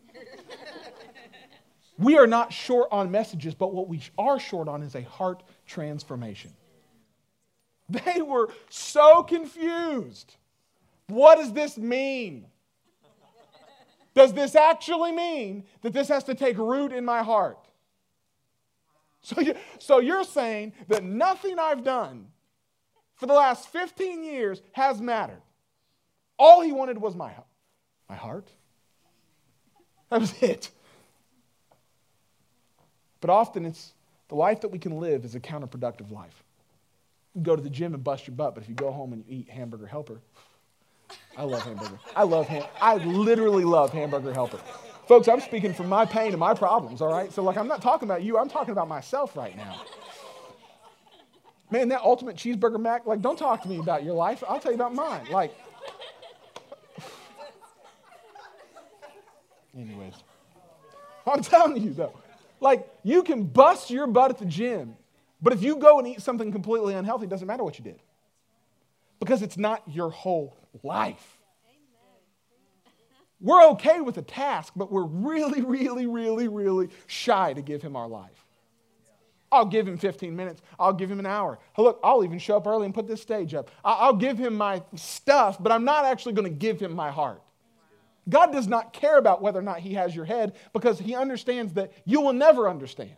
[1.98, 5.44] We are not short on messages, but what we are short on is a heart
[5.66, 6.52] transformation.
[7.90, 10.36] They were so confused.
[11.08, 12.46] What does this mean?
[14.16, 17.60] Does this actually mean that this has to take root in my heart?
[19.22, 22.28] So, you, so you're saying that nothing I've done
[23.16, 25.42] for the last 15 years has mattered.
[26.38, 27.48] All he wanted was my, heart.
[28.10, 28.50] my heart.
[30.10, 30.70] That was it.
[33.24, 33.94] But often it's
[34.28, 36.44] the life that we can live is a counterproductive life.
[37.34, 39.24] You go to the gym and bust your butt, but if you go home and
[39.26, 40.20] you eat hamburger helper,
[41.38, 41.98] I love hamburger.
[42.18, 42.66] I love ham.
[42.82, 44.60] I literally love hamburger helper.
[45.08, 47.32] Folks, I'm speaking from my pain and my problems, all right?
[47.32, 49.80] So, like, I'm not talking about you, I'm talking about myself right now.
[51.72, 54.44] Man, that ultimate cheeseburger mac, like, don't talk to me about your life.
[54.50, 55.28] I'll tell you about mine.
[55.32, 55.56] Like,
[59.78, 60.16] anyways,
[61.26, 62.20] I'm telling you, though,
[62.63, 64.95] like, you can bust your butt at the gym,
[65.41, 68.02] but if you go and eat something completely unhealthy, it doesn't matter what you did
[69.19, 71.38] because it's not your whole life.
[73.39, 77.95] We're okay with a task, but we're really, really, really, really shy to give him
[77.95, 78.45] our life.
[79.52, 80.62] I'll give him 15 minutes.
[80.80, 81.60] I'll give him an hour.
[81.78, 83.69] Look, I'll even show up early and put this stage up.
[83.86, 87.43] I'll give him my stuff, but I'm not actually going to give him my heart.
[88.30, 91.74] God does not care about whether or not He has your head because He understands
[91.74, 93.16] that you will never understand.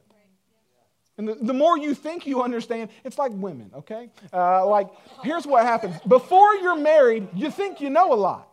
[1.18, 4.10] And the, the more you think you understand, it's like women, okay?
[4.34, 4.90] Uh, like,
[5.24, 5.96] here's what happens.
[6.08, 8.50] Before you're married, you think you know a lot.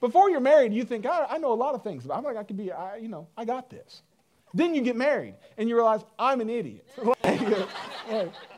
[0.00, 2.06] Before you're married, you think, I, I know a lot of things.
[2.08, 4.02] I'm like, I could be, I, you know, I got this.
[4.54, 6.86] Then you get married and you realize, I'm an idiot.
[8.10, 8.36] It's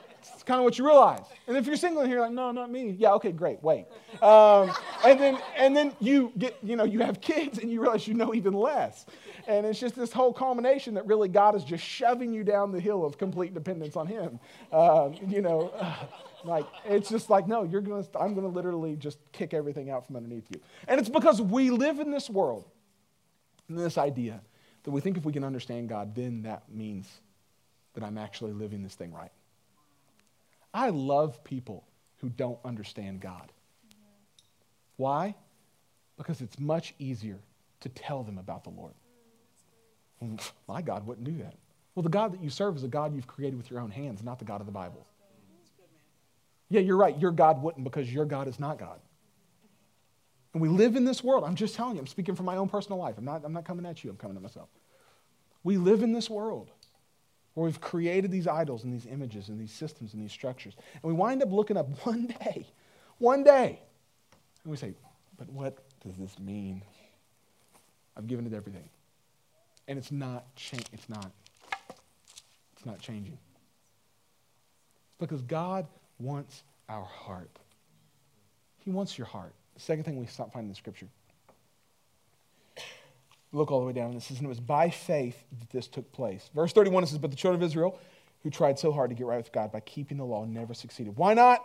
[0.51, 1.23] kind of what you realize.
[1.47, 2.97] And if you're single and you're like, no, not me.
[2.99, 3.87] Yeah, okay, great, wait.
[4.21, 4.73] Um,
[5.07, 8.15] and then and then you get, you know, you have kids and you realize you
[8.15, 9.07] know even less.
[9.47, 12.81] And it's just this whole culmination that really God is just shoving you down the
[12.81, 14.41] hill of complete dependence on Him.
[14.73, 15.73] Um, you know,
[16.45, 20.17] like it's just like, no, you're gonna, I'm gonna literally just kick everything out from
[20.17, 20.61] underneath you.
[20.89, 22.65] And it's because we live in this world,
[23.69, 24.41] in this idea
[24.83, 27.09] that we think if we can understand God, then that means
[27.95, 29.31] that I'm actually living this thing right.
[30.73, 31.85] I love people
[32.19, 33.53] who don't understand God.
[34.97, 35.35] Why?
[36.17, 37.39] Because it's much easier
[37.81, 38.93] to tell them about the Lord.
[40.23, 41.55] Mm, my God wouldn't do that.
[41.95, 44.23] Well, the God that you serve is a God you've created with your own hands,
[44.23, 45.07] not the God of the Bible.
[46.69, 47.19] Yeah, you're right.
[47.19, 49.01] Your God wouldn't because your God is not God.
[50.53, 51.45] And we live in this world.
[51.45, 53.17] I'm just telling you, I'm speaking from my own personal life.
[53.19, 54.69] I'm not, I'm not coming at you, I'm coming at myself.
[55.63, 56.71] We live in this world
[57.61, 60.73] where we've created these idols and these images and these systems and these structures.
[60.95, 62.67] And we wind up looking up one day,
[63.19, 63.79] one day,
[64.65, 64.95] and we say,
[65.37, 66.81] but what does this mean?
[68.17, 68.89] I've given it everything.
[69.89, 71.31] And it's not cha- it's not
[72.75, 73.37] it's not changing.
[75.19, 75.87] Because God
[76.19, 77.51] wants our heart.
[78.79, 79.53] He wants your heart.
[79.75, 81.09] The second thing we stop find in the scripture.
[83.53, 84.15] Look all the way down.
[84.15, 86.51] This says, and it was by faith that this took place.
[86.55, 87.99] Verse 31 it says, But the children of Israel,
[88.43, 91.17] who tried so hard to get right with God by keeping the law, never succeeded.
[91.17, 91.65] Why not?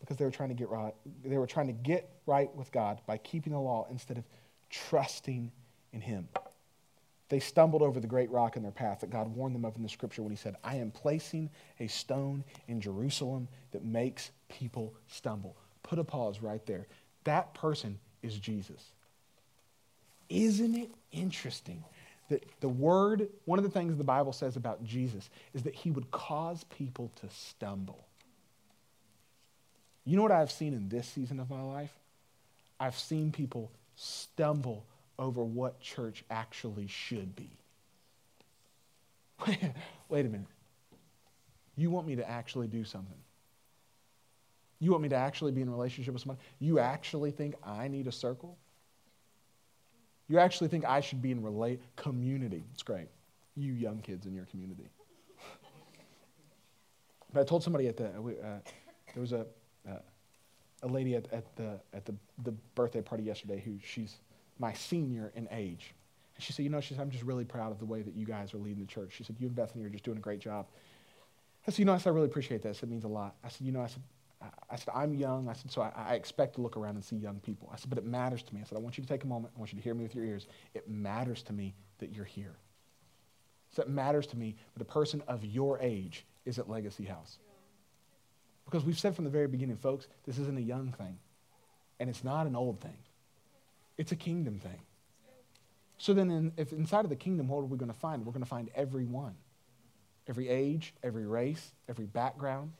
[0.00, 0.94] Because they were trying to get right.
[1.24, 4.24] They were trying to get right with God by keeping the law instead of
[4.68, 5.50] trusting
[5.92, 6.28] in Him.
[7.30, 9.82] They stumbled over the great rock in their path that God warned them of in
[9.82, 11.48] the scripture when He said, I am placing
[11.80, 15.56] a stone in Jerusalem that makes people stumble.
[15.82, 16.86] Put a pause right there.
[17.24, 18.92] That person is Jesus.
[20.28, 21.84] Isn't it interesting
[22.30, 25.90] that the word, one of the things the Bible says about Jesus is that he
[25.90, 28.06] would cause people to stumble?
[30.04, 31.92] You know what I've seen in this season of my life?
[32.78, 34.84] I've seen people stumble
[35.18, 37.50] over what church actually should be.
[40.08, 40.46] Wait a minute.
[41.76, 43.18] You want me to actually do something?
[44.80, 46.38] You want me to actually be in a relationship with someone?
[46.58, 48.58] You actually think I need a circle?
[50.28, 52.64] You actually think I should be in relate community?
[52.72, 53.08] It's great.
[53.56, 54.88] You young kids in your community.
[57.32, 58.58] but I told somebody at the uh,
[59.12, 59.46] there was a
[59.88, 59.98] uh,
[60.82, 64.16] a lady at, at the at the, the birthday party yesterday who she's
[64.58, 65.94] my senior in age.
[66.36, 68.14] And she said, You know, she said, I'm just really proud of the way that
[68.14, 69.12] you guys are leading the church.
[69.12, 70.66] She said, You and Bethany are just doing a great job.
[71.66, 73.34] I said, You know, I said, I really appreciate said, It means a lot.
[73.44, 74.02] I said, You know, I said,
[74.70, 75.48] I said, I'm young.
[75.48, 77.70] I said, so I, I, expect to look around and see young people.
[77.72, 78.60] I said, but it matters to me.
[78.60, 79.52] I said, I want you to take a moment.
[79.56, 80.46] I want you to hear me with your ears.
[80.74, 82.56] It matters to me that you're here.
[83.70, 87.38] So it matters to me that a person of your age is at Legacy House.
[88.64, 91.18] Because we've said from the very beginning, folks, this isn't a young thing.
[92.00, 92.96] And it's not an old thing.
[93.98, 94.80] It's a kingdom thing.
[95.98, 98.26] So then, in, if inside of the kingdom, what are we going to find?
[98.26, 99.34] We're going to find everyone,
[100.26, 102.72] every age, every race, every background,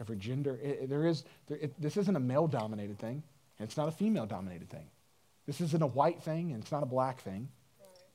[0.00, 0.58] every gender.
[0.62, 3.22] It, it, there is, there, it, this isn't a male dominated thing,
[3.58, 4.86] and it's not a female dominated thing.
[5.46, 7.48] This isn't a white thing, and it's not a black thing.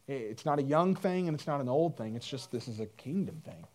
[0.07, 2.15] It's not a young thing, and it's not an old thing.
[2.15, 3.67] It's just this is a kingdom thing.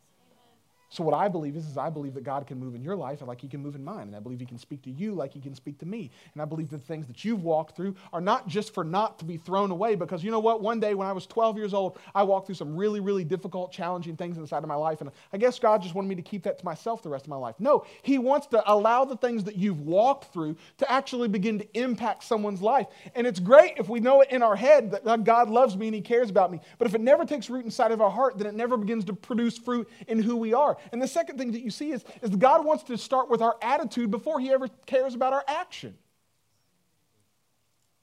[0.95, 3.21] So what I believe is, is I believe that God can move in your life
[3.27, 4.07] like he can move in mine.
[4.07, 6.09] And I believe he can speak to you like he can speak to me.
[6.35, 9.25] And I believe the things that you've walked through are not just for not to
[9.25, 10.63] be thrown away because you know what?
[10.63, 13.73] One day when I was 12 years old, I walked through some really, really difficult,
[13.73, 15.01] challenging things inside of my life.
[15.01, 17.31] And I guess God just wanted me to keep that to myself the rest of
[17.31, 17.57] my life.
[17.59, 21.67] No, he wants to allow the things that you've walked through to actually begin to
[21.77, 22.87] impact someone's life.
[23.17, 25.95] And it's great if we know it in our head that God loves me and
[25.97, 26.61] he cares about me.
[26.79, 29.13] But if it never takes root inside of our heart, then it never begins to
[29.13, 30.77] produce fruit in who we are.
[30.93, 33.57] And the second thing that you see is, is God wants to start with our
[33.63, 35.97] attitude before he ever cares about our action.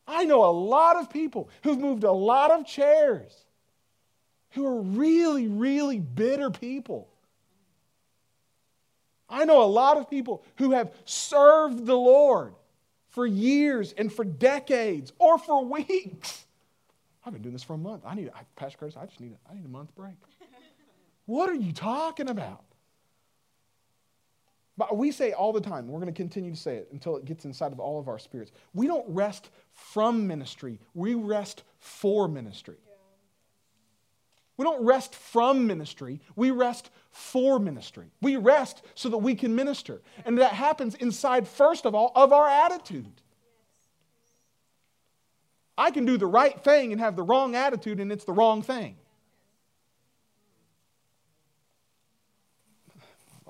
[0.08, 3.34] I know a lot of people who've moved a lot of chairs
[4.52, 7.08] who are really, really bitter people.
[9.30, 12.54] I know a lot of people who have served the Lord
[13.10, 16.46] for years and for decades or for weeks.
[17.26, 18.04] I've been doing this for a month.
[18.06, 20.15] I need, Pastor Curtis, I just need a, I need a month break.
[21.26, 22.63] what are you talking about?
[24.82, 27.24] But we say all the time, we're going to continue to say it until it
[27.24, 28.52] gets inside of all of our spirits.
[28.74, 32.78] We don't rest from ministry, we rest for ministry.
[34.58, 38.08] We don't rest from ministry, we rest for ministry.
[38.22, 40.02] We rest so that we can minister.
[40.26, 43.22] And that happens inside, first of all, of our attitude.
[45.78, 48.63] I can do the right thing and have the wrong attitude, and it's the wrong
[48.63, 48.98] thing.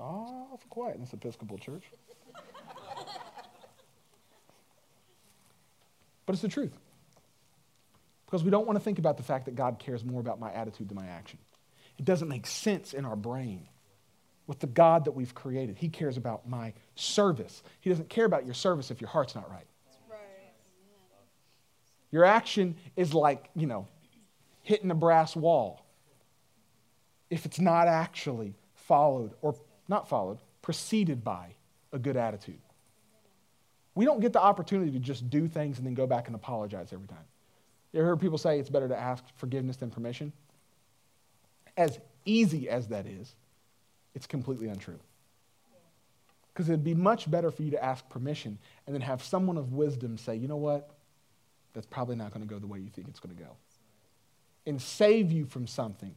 [0.02, 1.84] Oh, Awful quiet in this Episcopal church.
[6.26, 6.72] but it's the truth.
[8.26, 10.52] Because we don't want to think about the fact that God cares more about my
[10.52, 11.38] attitude than my action.
[11.98, 13.68] It doesn't make sense in our brain
[14.46, 15.78] with the God that we've created.
[15.78, 17.62] He cares about my service.
[17.80, 19.66] He doesn't care about your service if your heart's not right.
[20.10, 20.18] right.
[22.10, 23.86] Your action is like, you know,
[24.62, 25.86] hitting a brass wall
[27.30, 29.54] if it's not actually followed or
[29.88, 31.54] not followed, preceded by
[31.92, 32.60] a good attitude.
[33.94, 36.92] We don't get the opportunity to just do things and then go back and apologize
[36.92, 37.24] every time.
[37.92, 40.32] You ever heard people say it's better to ask forgiveness than permission?
[41.76, 43.34] As easy as that is,
[44.14, 44.98] it's completely untrue.
[46.52, 49.72] Because it'd be much better for you to ask permission and then have someone of
[49.72, 50.90] wisdom say, you know what?
[51.72, 53.50] that's probably not going to go the way you think it's going to go.
[54.66, 56.14] And save you from something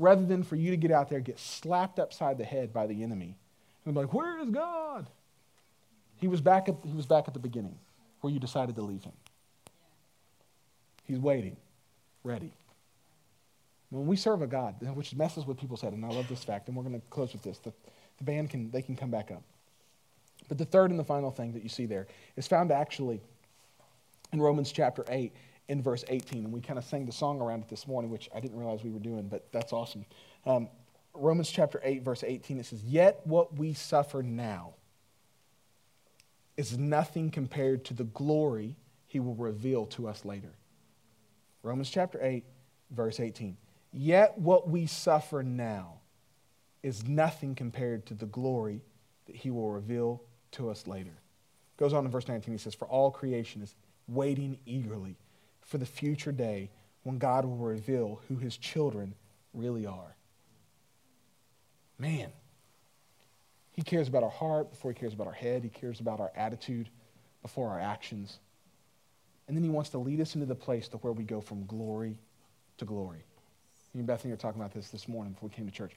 [0.00, 3.02] rather than for you to get out there, get slapped upside the head by the
[3.02, 3.36] enemy,
[3.84, 5.08] and be like, Where is God?
[6.16, 7.78] He was back at, he was back at the beginning
[8.20, 9.12] where you decided to leave him.
[11.04, 11.56] He's waiting,
[12.24, 12.52] ready.
[13.90, 16.68] When we serve a God, which messes with people's head, and I love this fact,
[16.68, 17.58] and we're going to close with this.
[17.58, 17.72] The,
[18.18, 19.42] the band can they can come back up.
[20.48, 23.20] But the third and the final thing that you see there is found actually
[24.32, 25.32] in Romans chapter 8
[25.70, 26.44] in verse 18.
[26.44, 28.82] And we kind of sang the song around it this morning, which I didn't realize
[28.82, 30.04] we were doing, but that's awesome.
[30.44, 30.68] Um,
[31.14, 34.74] Romans chapter 8, verse 18, it says, Yet what we suffer now
[36.56, 40.50] is nothing compared to the glory he will reveal to us later.
[41.62, 42.44] Romans chapter 8,
[42.90, 43.56] verse 18.
[43.92, 46.00] Yet what we suffer now
[46.82, 48.82] is nothing compared to the glory
[49.26, 51.14] that he will reveal to us later.
[51.76, 53.76] Goes on in verse 19, he says, For all creation is
[54.08, 55.16] waiting eagerly
[55.70, 56.68] for the future day
[57.04, 59.14] when God will reveal who his children
[59.54, 60.16] really are.
[61.96, 62.30] Man,
[63.70, 65.62] he cares about our heart before he cares about our head.
[65.62, 66.88] He cares about our attitude
[67.40, 68.40] before our actions.
[69.46, 71.64] And then he wants to lead us into the place to where we go from
[71.66, 72.18] glory
[72.78, 73.24] to glory.
[73.94, 75.92] Me and Bethany were talking about this this morning before we came to church.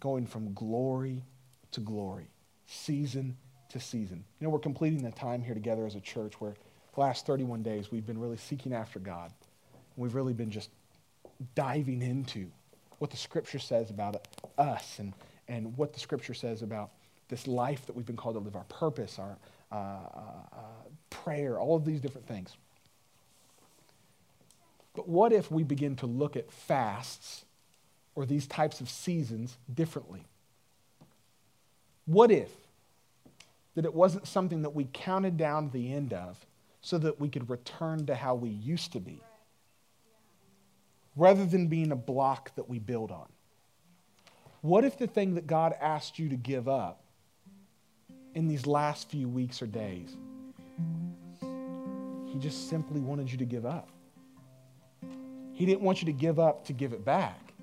[0.00, 1.24] Going from glory
[1.70, 2.28] to glory,
[2.66, 3.38] season
[3.70, 4.22] to season.
[4.38, 6.56] You know, we're completing the time here together as a church where
[6.94, 9.32] the last 31 days we've been really seeking after God.
[9.96, 10.70] We've really been just
[11.54, 12.50] diving into
[12.98, 14.26] what the Scripture says about
[14.56, 15.12] us and,
[15.48, 16.90] and what the Scripture says about
[17.28, 19.36] this life that we've been called to live, our purpose, our
[19.72, 20.58] uh, uh,
[21.10, 22.56] prayer, all of these different things.
[24.94, 27.44] But what if we begin to look at fasts
[28.14, 30.24] or these types of seasons differently?
[32.06, 32.50] What if
[33.74, 36.38] that it wasn't something that we counted down to the end of
[36.84, 39.18] so that we could return to how we used to be?
[41.16, 43.26] Rather than being a block that we build on.
[44.60, 47.02] What if the thing that God asked you to give up
[48.34, 50.14] in these last few weeks or days,
[52.26, 53.88] He just simply wanted you to give up?
[55.54, 57.54] He didn't want you to give up to give it back,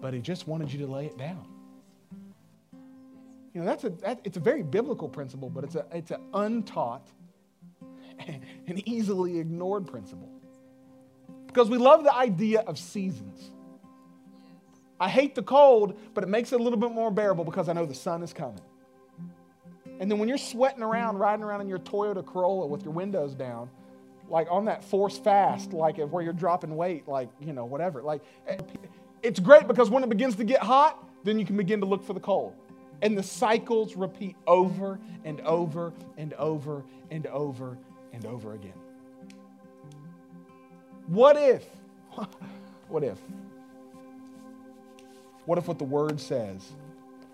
[0.00, 1.46] but He just wanted you to lay it down.
[3.52, 6.22] You know, that's a, that, it's a very biblical principle, but it's, a, it's an
[6.32, 7.08] untaught
[8.66, 10.30] and easily ignored principle.
[11.46, 13.50] Because we love the idea of seasons.
[15.00, 17.72] I hate the cold, but it makes it a little bit more bearable because I
[17.72, 18.60] know the sun is coming.
[20.00, 23.34] And then when you're sweating around, riding around in your Toyota Corolla with your windows
[23.34, 23.68] down,
[24.28, 28.02] like on that force fast, like where you're dropping weight, like, you know, whatever.
[28.02, 28.22] Like,
[29.22, 32.04] it's great because when it begins to get hot, then you can begin to look
[32.04, 32.54] for the cold.
[33.02, 37.78] And the cycles repeat over and over and over and over
[38.12, 38.72] and over again.
[41.06, 41.64] What if?
[42.88, 43.18] What if?
[45.44, 46.72] What if what the word says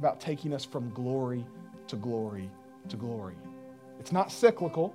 [0.01, 1.45] about taking us from glory
[1.87, 2.51] to glory
[2.89, 3.37] to glory?
[4.01, 4.93] It's not cyclical.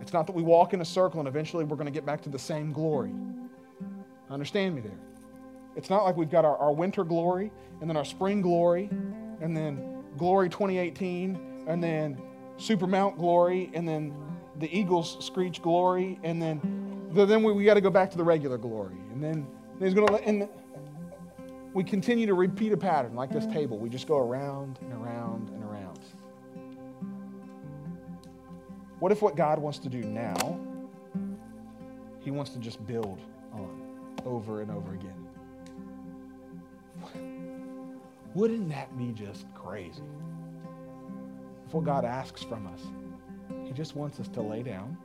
[0.00, 2.22] It's not that we walk in a circle and eventually we're going to get back
[2.22, 3.12] to the same glory.
[4.30, 4.98] Understand me there.
[5.76, 8.88] It's not like we've got our, our winter glory and then our spring glory
[9.40, 12.20] and then glory 2018 and then
[12.56, 14.14] super mount glory and then
[14.58, 16.60] the eagles screech glory and then
[17.12, 19.46] then we, we got to go back to the regular glory and then
[19.78, 20.48] he's going to and
[21.72, 25.48] we continue to repeat a pattern like this table we just go around and around
[25.50, 25.66] and around
[28.98, 30.58] what if what God wants to do now,
[32.20, 33.20] He wants to just build
[33.52, 35.26] on over and over again?
[38.34, 40.02] Wouldn't that be just crazy?
[41.66, 42.80] If what God asks from us,
[43.66, 44.96] He just wants us to lay down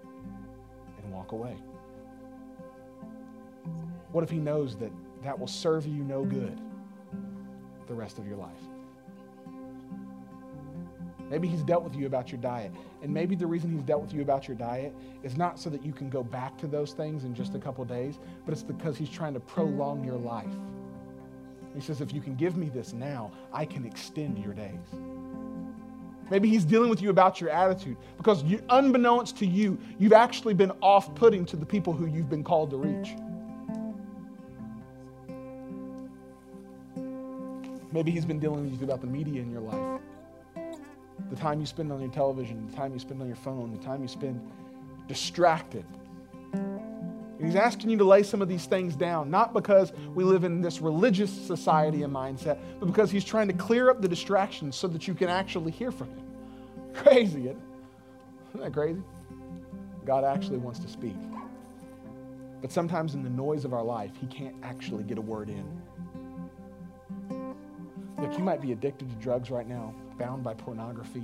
[1.02, 1.58] and walk away.
[4.12, 4.92] What if He knows that
[5.24, 6.60] that will serve you no good
[7.88, 8.52] the rest of your life?
[11.32, 12.74] Maybe he's dealt with you about your diet.
[13.02, 14.94] And maybe the reason he's dealt with you about your diet
[15.24, 17.86] is not so that you can go back to those things in just a couple
[17.86, 20.54] days, but it's because he's trying to prolong your life.
[21.74, 24.76] He says, if you can give me this now, I can extend your days.
[26.32, 30.54] Maybe he's dealing with you about your attitude because, you, unbeknownst to you, you've actually
[30.54, 33.16] been off putting to the people who you've been called to reach.
[37.92, 40.02] Maybe he's been dealing with you about the media in your life
[41.30, 43.84] the time you spend on your television, the time you spend on your phone, the
[43.84, 44.42] time you spend
[45.08, 45.86] distracted.
[47.42, 50.44] And he's asking you to lay some of these things down, not because we live
[50.44, 54.76] in this religious society and mindset, but because he's trying to clear up the distractions
[54.76, 56.24] so that you can actually hear from him.
[56.94, 57.62] Crazy, isn't,
[58.50, 59.02] isn't that crazy?
[60.06, 61.16] God actually wants to speak.
[62.62, 65.66] But sometimes in the noise of our life, He can't actually get a word in.
[68.20, 71.24] Look, you might be addicted to drugs right now, bound by pornography,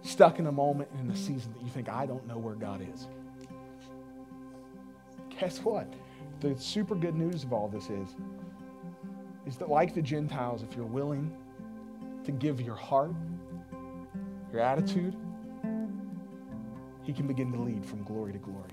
[0.00, 2.80] stuck in a moment in a season that you think, I don't know where God
[2.94, 3.06] is.
[5.38, 5.92] Guess what?
[6.40, 8.08] The super good news of all this is,
[9.46, 11.34] is that like the Gentiles, if you're willing
[12.24, 13.12] to give your heart,
[14.52, 15.16] your attitude,
[17.02, 18.70] he can begin to lead from glory to glory.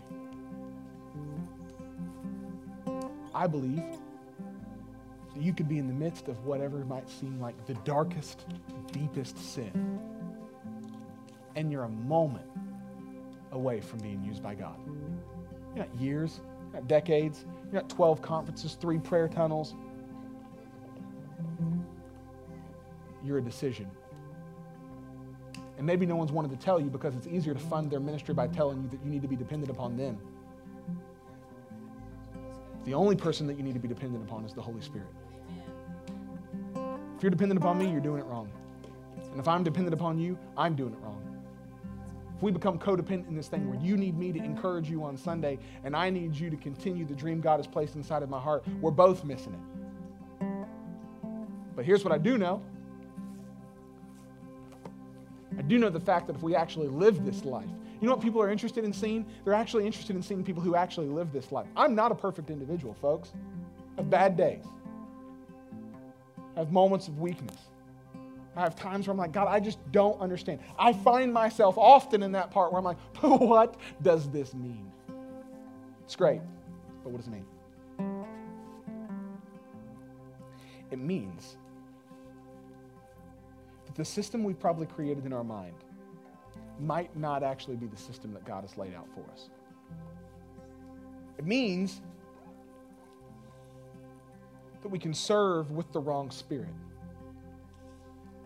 [3.34, 3.84] I believe
[5.34, 8.46] that you could be in the midst of whatever might seem like the darkest,
[8.92, 10.00] deepest sin,
[11.56, 12.46] and you're a moment
[13.52, 14.78] away from being used by God.
[15.76, 16.42] You're not years,
[16.72, 19.76] you're not decades, you're not 12 conferences, three prayer tunnels.
[23.24, 23.90] You're a decision.
[25.78, 28.34] And maybe no one's wanted to tell you because it's easier to fund their ministry
[28.34, 30.18] by telling you that you need to be dependent upon them.
[32.84, 35.08] The only person that you need to be dependent upon is the Holy Spirit.
[36.76, 38.50] If you're dependent upon me, you're doing it wrong.
[39.32, 41.31] And if I'm dependent upon you, I'm doing it wrong.
[42.42, 45.16] If we become codependent in this thing where you need me to encourage you on
[45.16, 48.40] Sunday and I need you to continue the dream God has placed inside of my
[48.40, 49.60] heart, we're both missing it.
[51.76, 52.64] But here's what I do know
[55.56, 57.70] I do know the fact that if we actually live this life,
[58.02, 59.24] you know what people are interested in seeing?
[59.46, 61.68] They're actually interested in seeing people who actually live this life.
[61.78, 63.34] I'm not a perfect individual, folks.
[64.00, 64.66] I have bad days.
[66.56, 67.60] I have moments of weakness.
[68.56, 70.60] I have times where I'm like, God, I just don't understand.
[70.78, 74.92] I find myself often in that part where I'm like, what does this mean?
[76.04, 76.42] It's great,
[77.04, 77.46] but what does it mean?
[80.92, 81.56] It means
[83.86, 85.76] that the system we've probably created in our mind
[86.80, 89.50] might not actually be the system that God has laid out for us.
[91.38, 92.02] It means
[94.82, 96.74] that we can serve with the wrong spirit.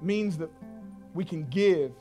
[0.01, 0.51] Means that
[1.13, 1.91] we can give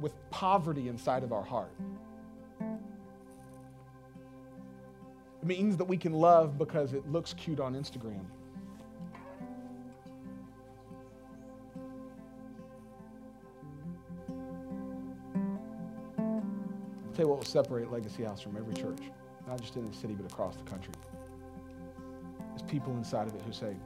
[0.00, 1.72] with poverty inside of our heart.
[5.42, 8.24] It means that we can love because it looks cute on Instagram.
[17.06, 19.00] I'll tell you what will separate Legacy House from every church,
[19.46, 20.94] not just in the city, but across the country.
[22.50, 23.76] There's people inside of it who say,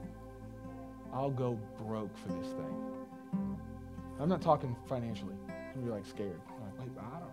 [1.15, 1.57] I'll go
[1.87, 3.57] broke for this thing.
[4.19, 5.35] I'm not talking financially.
[5.71, 6.41] Some of you are like scared.
[6.49, 7.31] I'm like, I don't.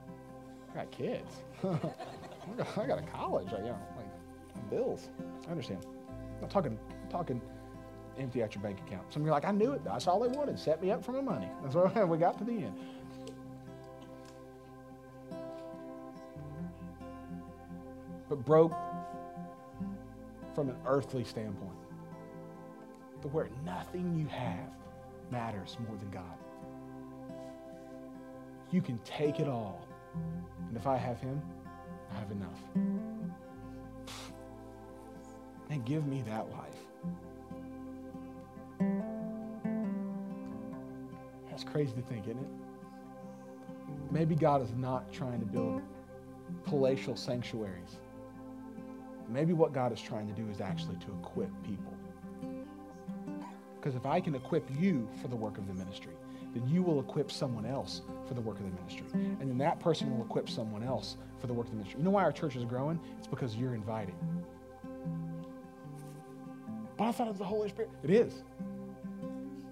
[0.71, 1.43] I got kids.
[2.77, 3.49] I, got, a college.
[3.53, 5.09] I, you like bills.
[5.49, 5.85] I understand.
[6.37, 6.79] I'm not talking.
[7.03, 7.41] I'm talking
[8.19, 9.13] empty out your bank account.
[9.13, 9.83] Some of you are like, I knew it.
[9.85, 10.61] That's all they wanted.
[10.61, 11.49] Set me up for my money.
[11.63, 12.79] That's what we got to the end.
[18.29, 18.73] But broke
[20.55, 21.82] from an earthly standpoint
[23.23, 24.69] to where nothing you have
[25.31, 26.39] matters more than God.
[28.71, 29.87] You can take it all.
[30.69, 31.41] And if I have Him,
[32.11, 32.61] I have enough.
[35.71, 36.77] And give me that life.
[41.49, 42.51] That's crazy to think, isn't it?
[44.11, 45.83] Maybe God is not trying to build
[46.65, 47.99] palatial sanctuaries.
[49.29, 51.95] Maybe what God is trying to do is actually to equip people.
[53.83, 56.13] Because if I can equip you for the work of the ministry,
[56.55, 59.07] then you will equip someone else for the work of the ministry.
[59.13, 61.99] And then that person will equip someone else for the work of the ministry.
[61.99, 63.01] You know why our church is growing?
[63.19, 64.15] It's because you're invited.
[66.97, 67.91] But I thought it was the Holy Spirit.
[68.05, 68.45] It is.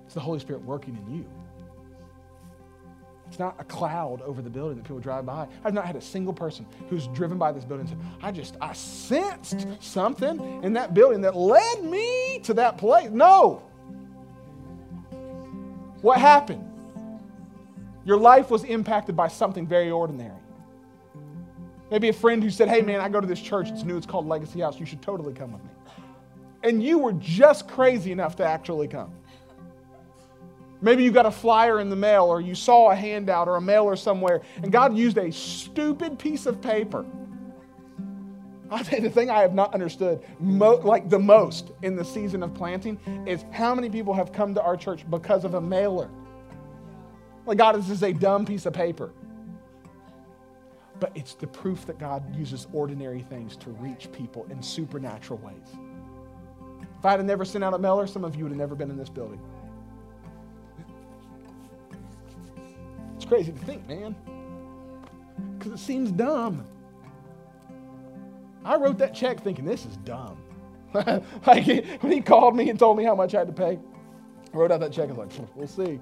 [0.07, 1.25] It's the Holy Spirit working in you.
[3.29, 5.47] It's not a cloud over the building that people drive by.
[5.63, 8.57] I've not had a single person who's driven by this building and said, I just,
[8.61, 13.11] I sensed something in that building that led me to that place.
[13.11, 13.63] No.
[16.03, 16.67] What happened?
[18.05, 20.33] Your life was impacted by something very ordinary.
[21.91, 23.69] Maybe a friend who said, Hey, man, I go to this church.
[23.69, 23.97] It's new.
[23.97, 24.79] It's called Legacy House.
[24.79, 25.71] You should totally come with me.
[26.63, 29.13] And you were just crazy enough to actually come.
[30.83, 33.61] Maybe you got a flyer in the mail, or you saw a handout or a
[33.61, 37.05] mailer somewhere, and God used a stupid piece of paper.
[38.73, 42.55] I'll the thing I have not understood, mo- like the most in the season of
[42.55, 46.09] planting, is how many people have come to our church because of a mailer.
[47.47, 49.11] Like, God, this is a dumb piece of paper.
[51.01, 55.57] But it's the proof that God uses ordinary things to reach people in supernatural ways.
[56.97, 58.91] If I had never sent out a mailer, some of you would have never been
[58.91, 59.41] in this building.
[63.17, 64.15] It's crazy to think, man.
[65.59, 66.65] Because it seems dumb.
[68.65, 70.39] I wrote that check thinking this is dumb.
[70.95, 71.67] like
[72.01, 73.79] when he called me and told me how much I had to pay,
[74.53, 75.09] I wrote out that check.
[75.09, 76.01] I was like, we'll see.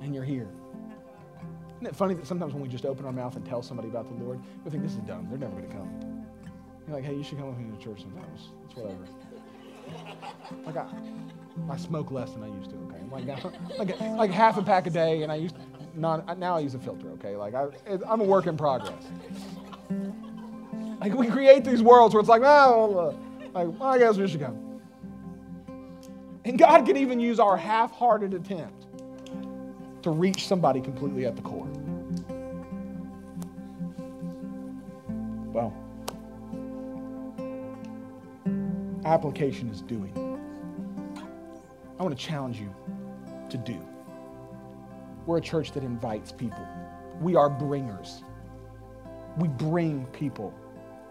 [0.00, 0.48] And you're here.
[1.76, 4.08] Isn't it funny that sometimes when we just open our mouth and tell somebody about
[4.08, 5.26] the Lord, we think this is dumb.
[5.28, 6.26] They're never going to come.
[6.86, 8.48] You're like, hey, you should come with me to church sometimes.
[8.66, 9.06] It's whatever.
[10.66, 10.86] Like I,
[11.70, 12.76] I smoke less than I used to.
[12.76, 15.56] Okay, like like like half a pack a day, and I used
[15.94, 17.08] not now I use a filter.
[17.10, 17.68] Okay, like I
[18.08, 19.04] I'm a work in progress.
[21.04, 23.14] Like we create these worlds where it's like, oh,
[23.52, 24.58] like well, I guess we should go.
[26.46, 28.86] And God can even use our half-hearted attempt
[30.02, 31.68] to reach somebody completely at the core.
[35.52, 35.74] Well,
[39.04, 40.10] application is doing.
[42.00, 42.74] I want to challenge you
[43.50, 43.78] to do.
[45.26, 46.66] We're a church that invites people.
[47.20, 48.24] We are bringers.
[49.36, 50.54] We bring people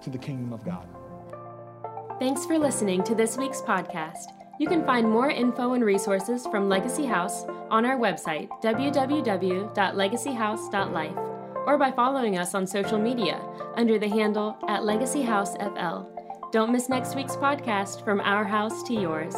[0.03, 0.87] to the kingdom of God.
[2.19, 4.25] Thanks for listening to this week's podcast.
[4.59, 11.17] You can find more info and resources from Legacy House on our website, www.legacyhouse.life,
[11.65, 13.41] or by following us on social media
[13.75, 16.03] under the handle at Legacy House FL.
[16.51, 19.33] Don't miss next week's podcast from our house to yours.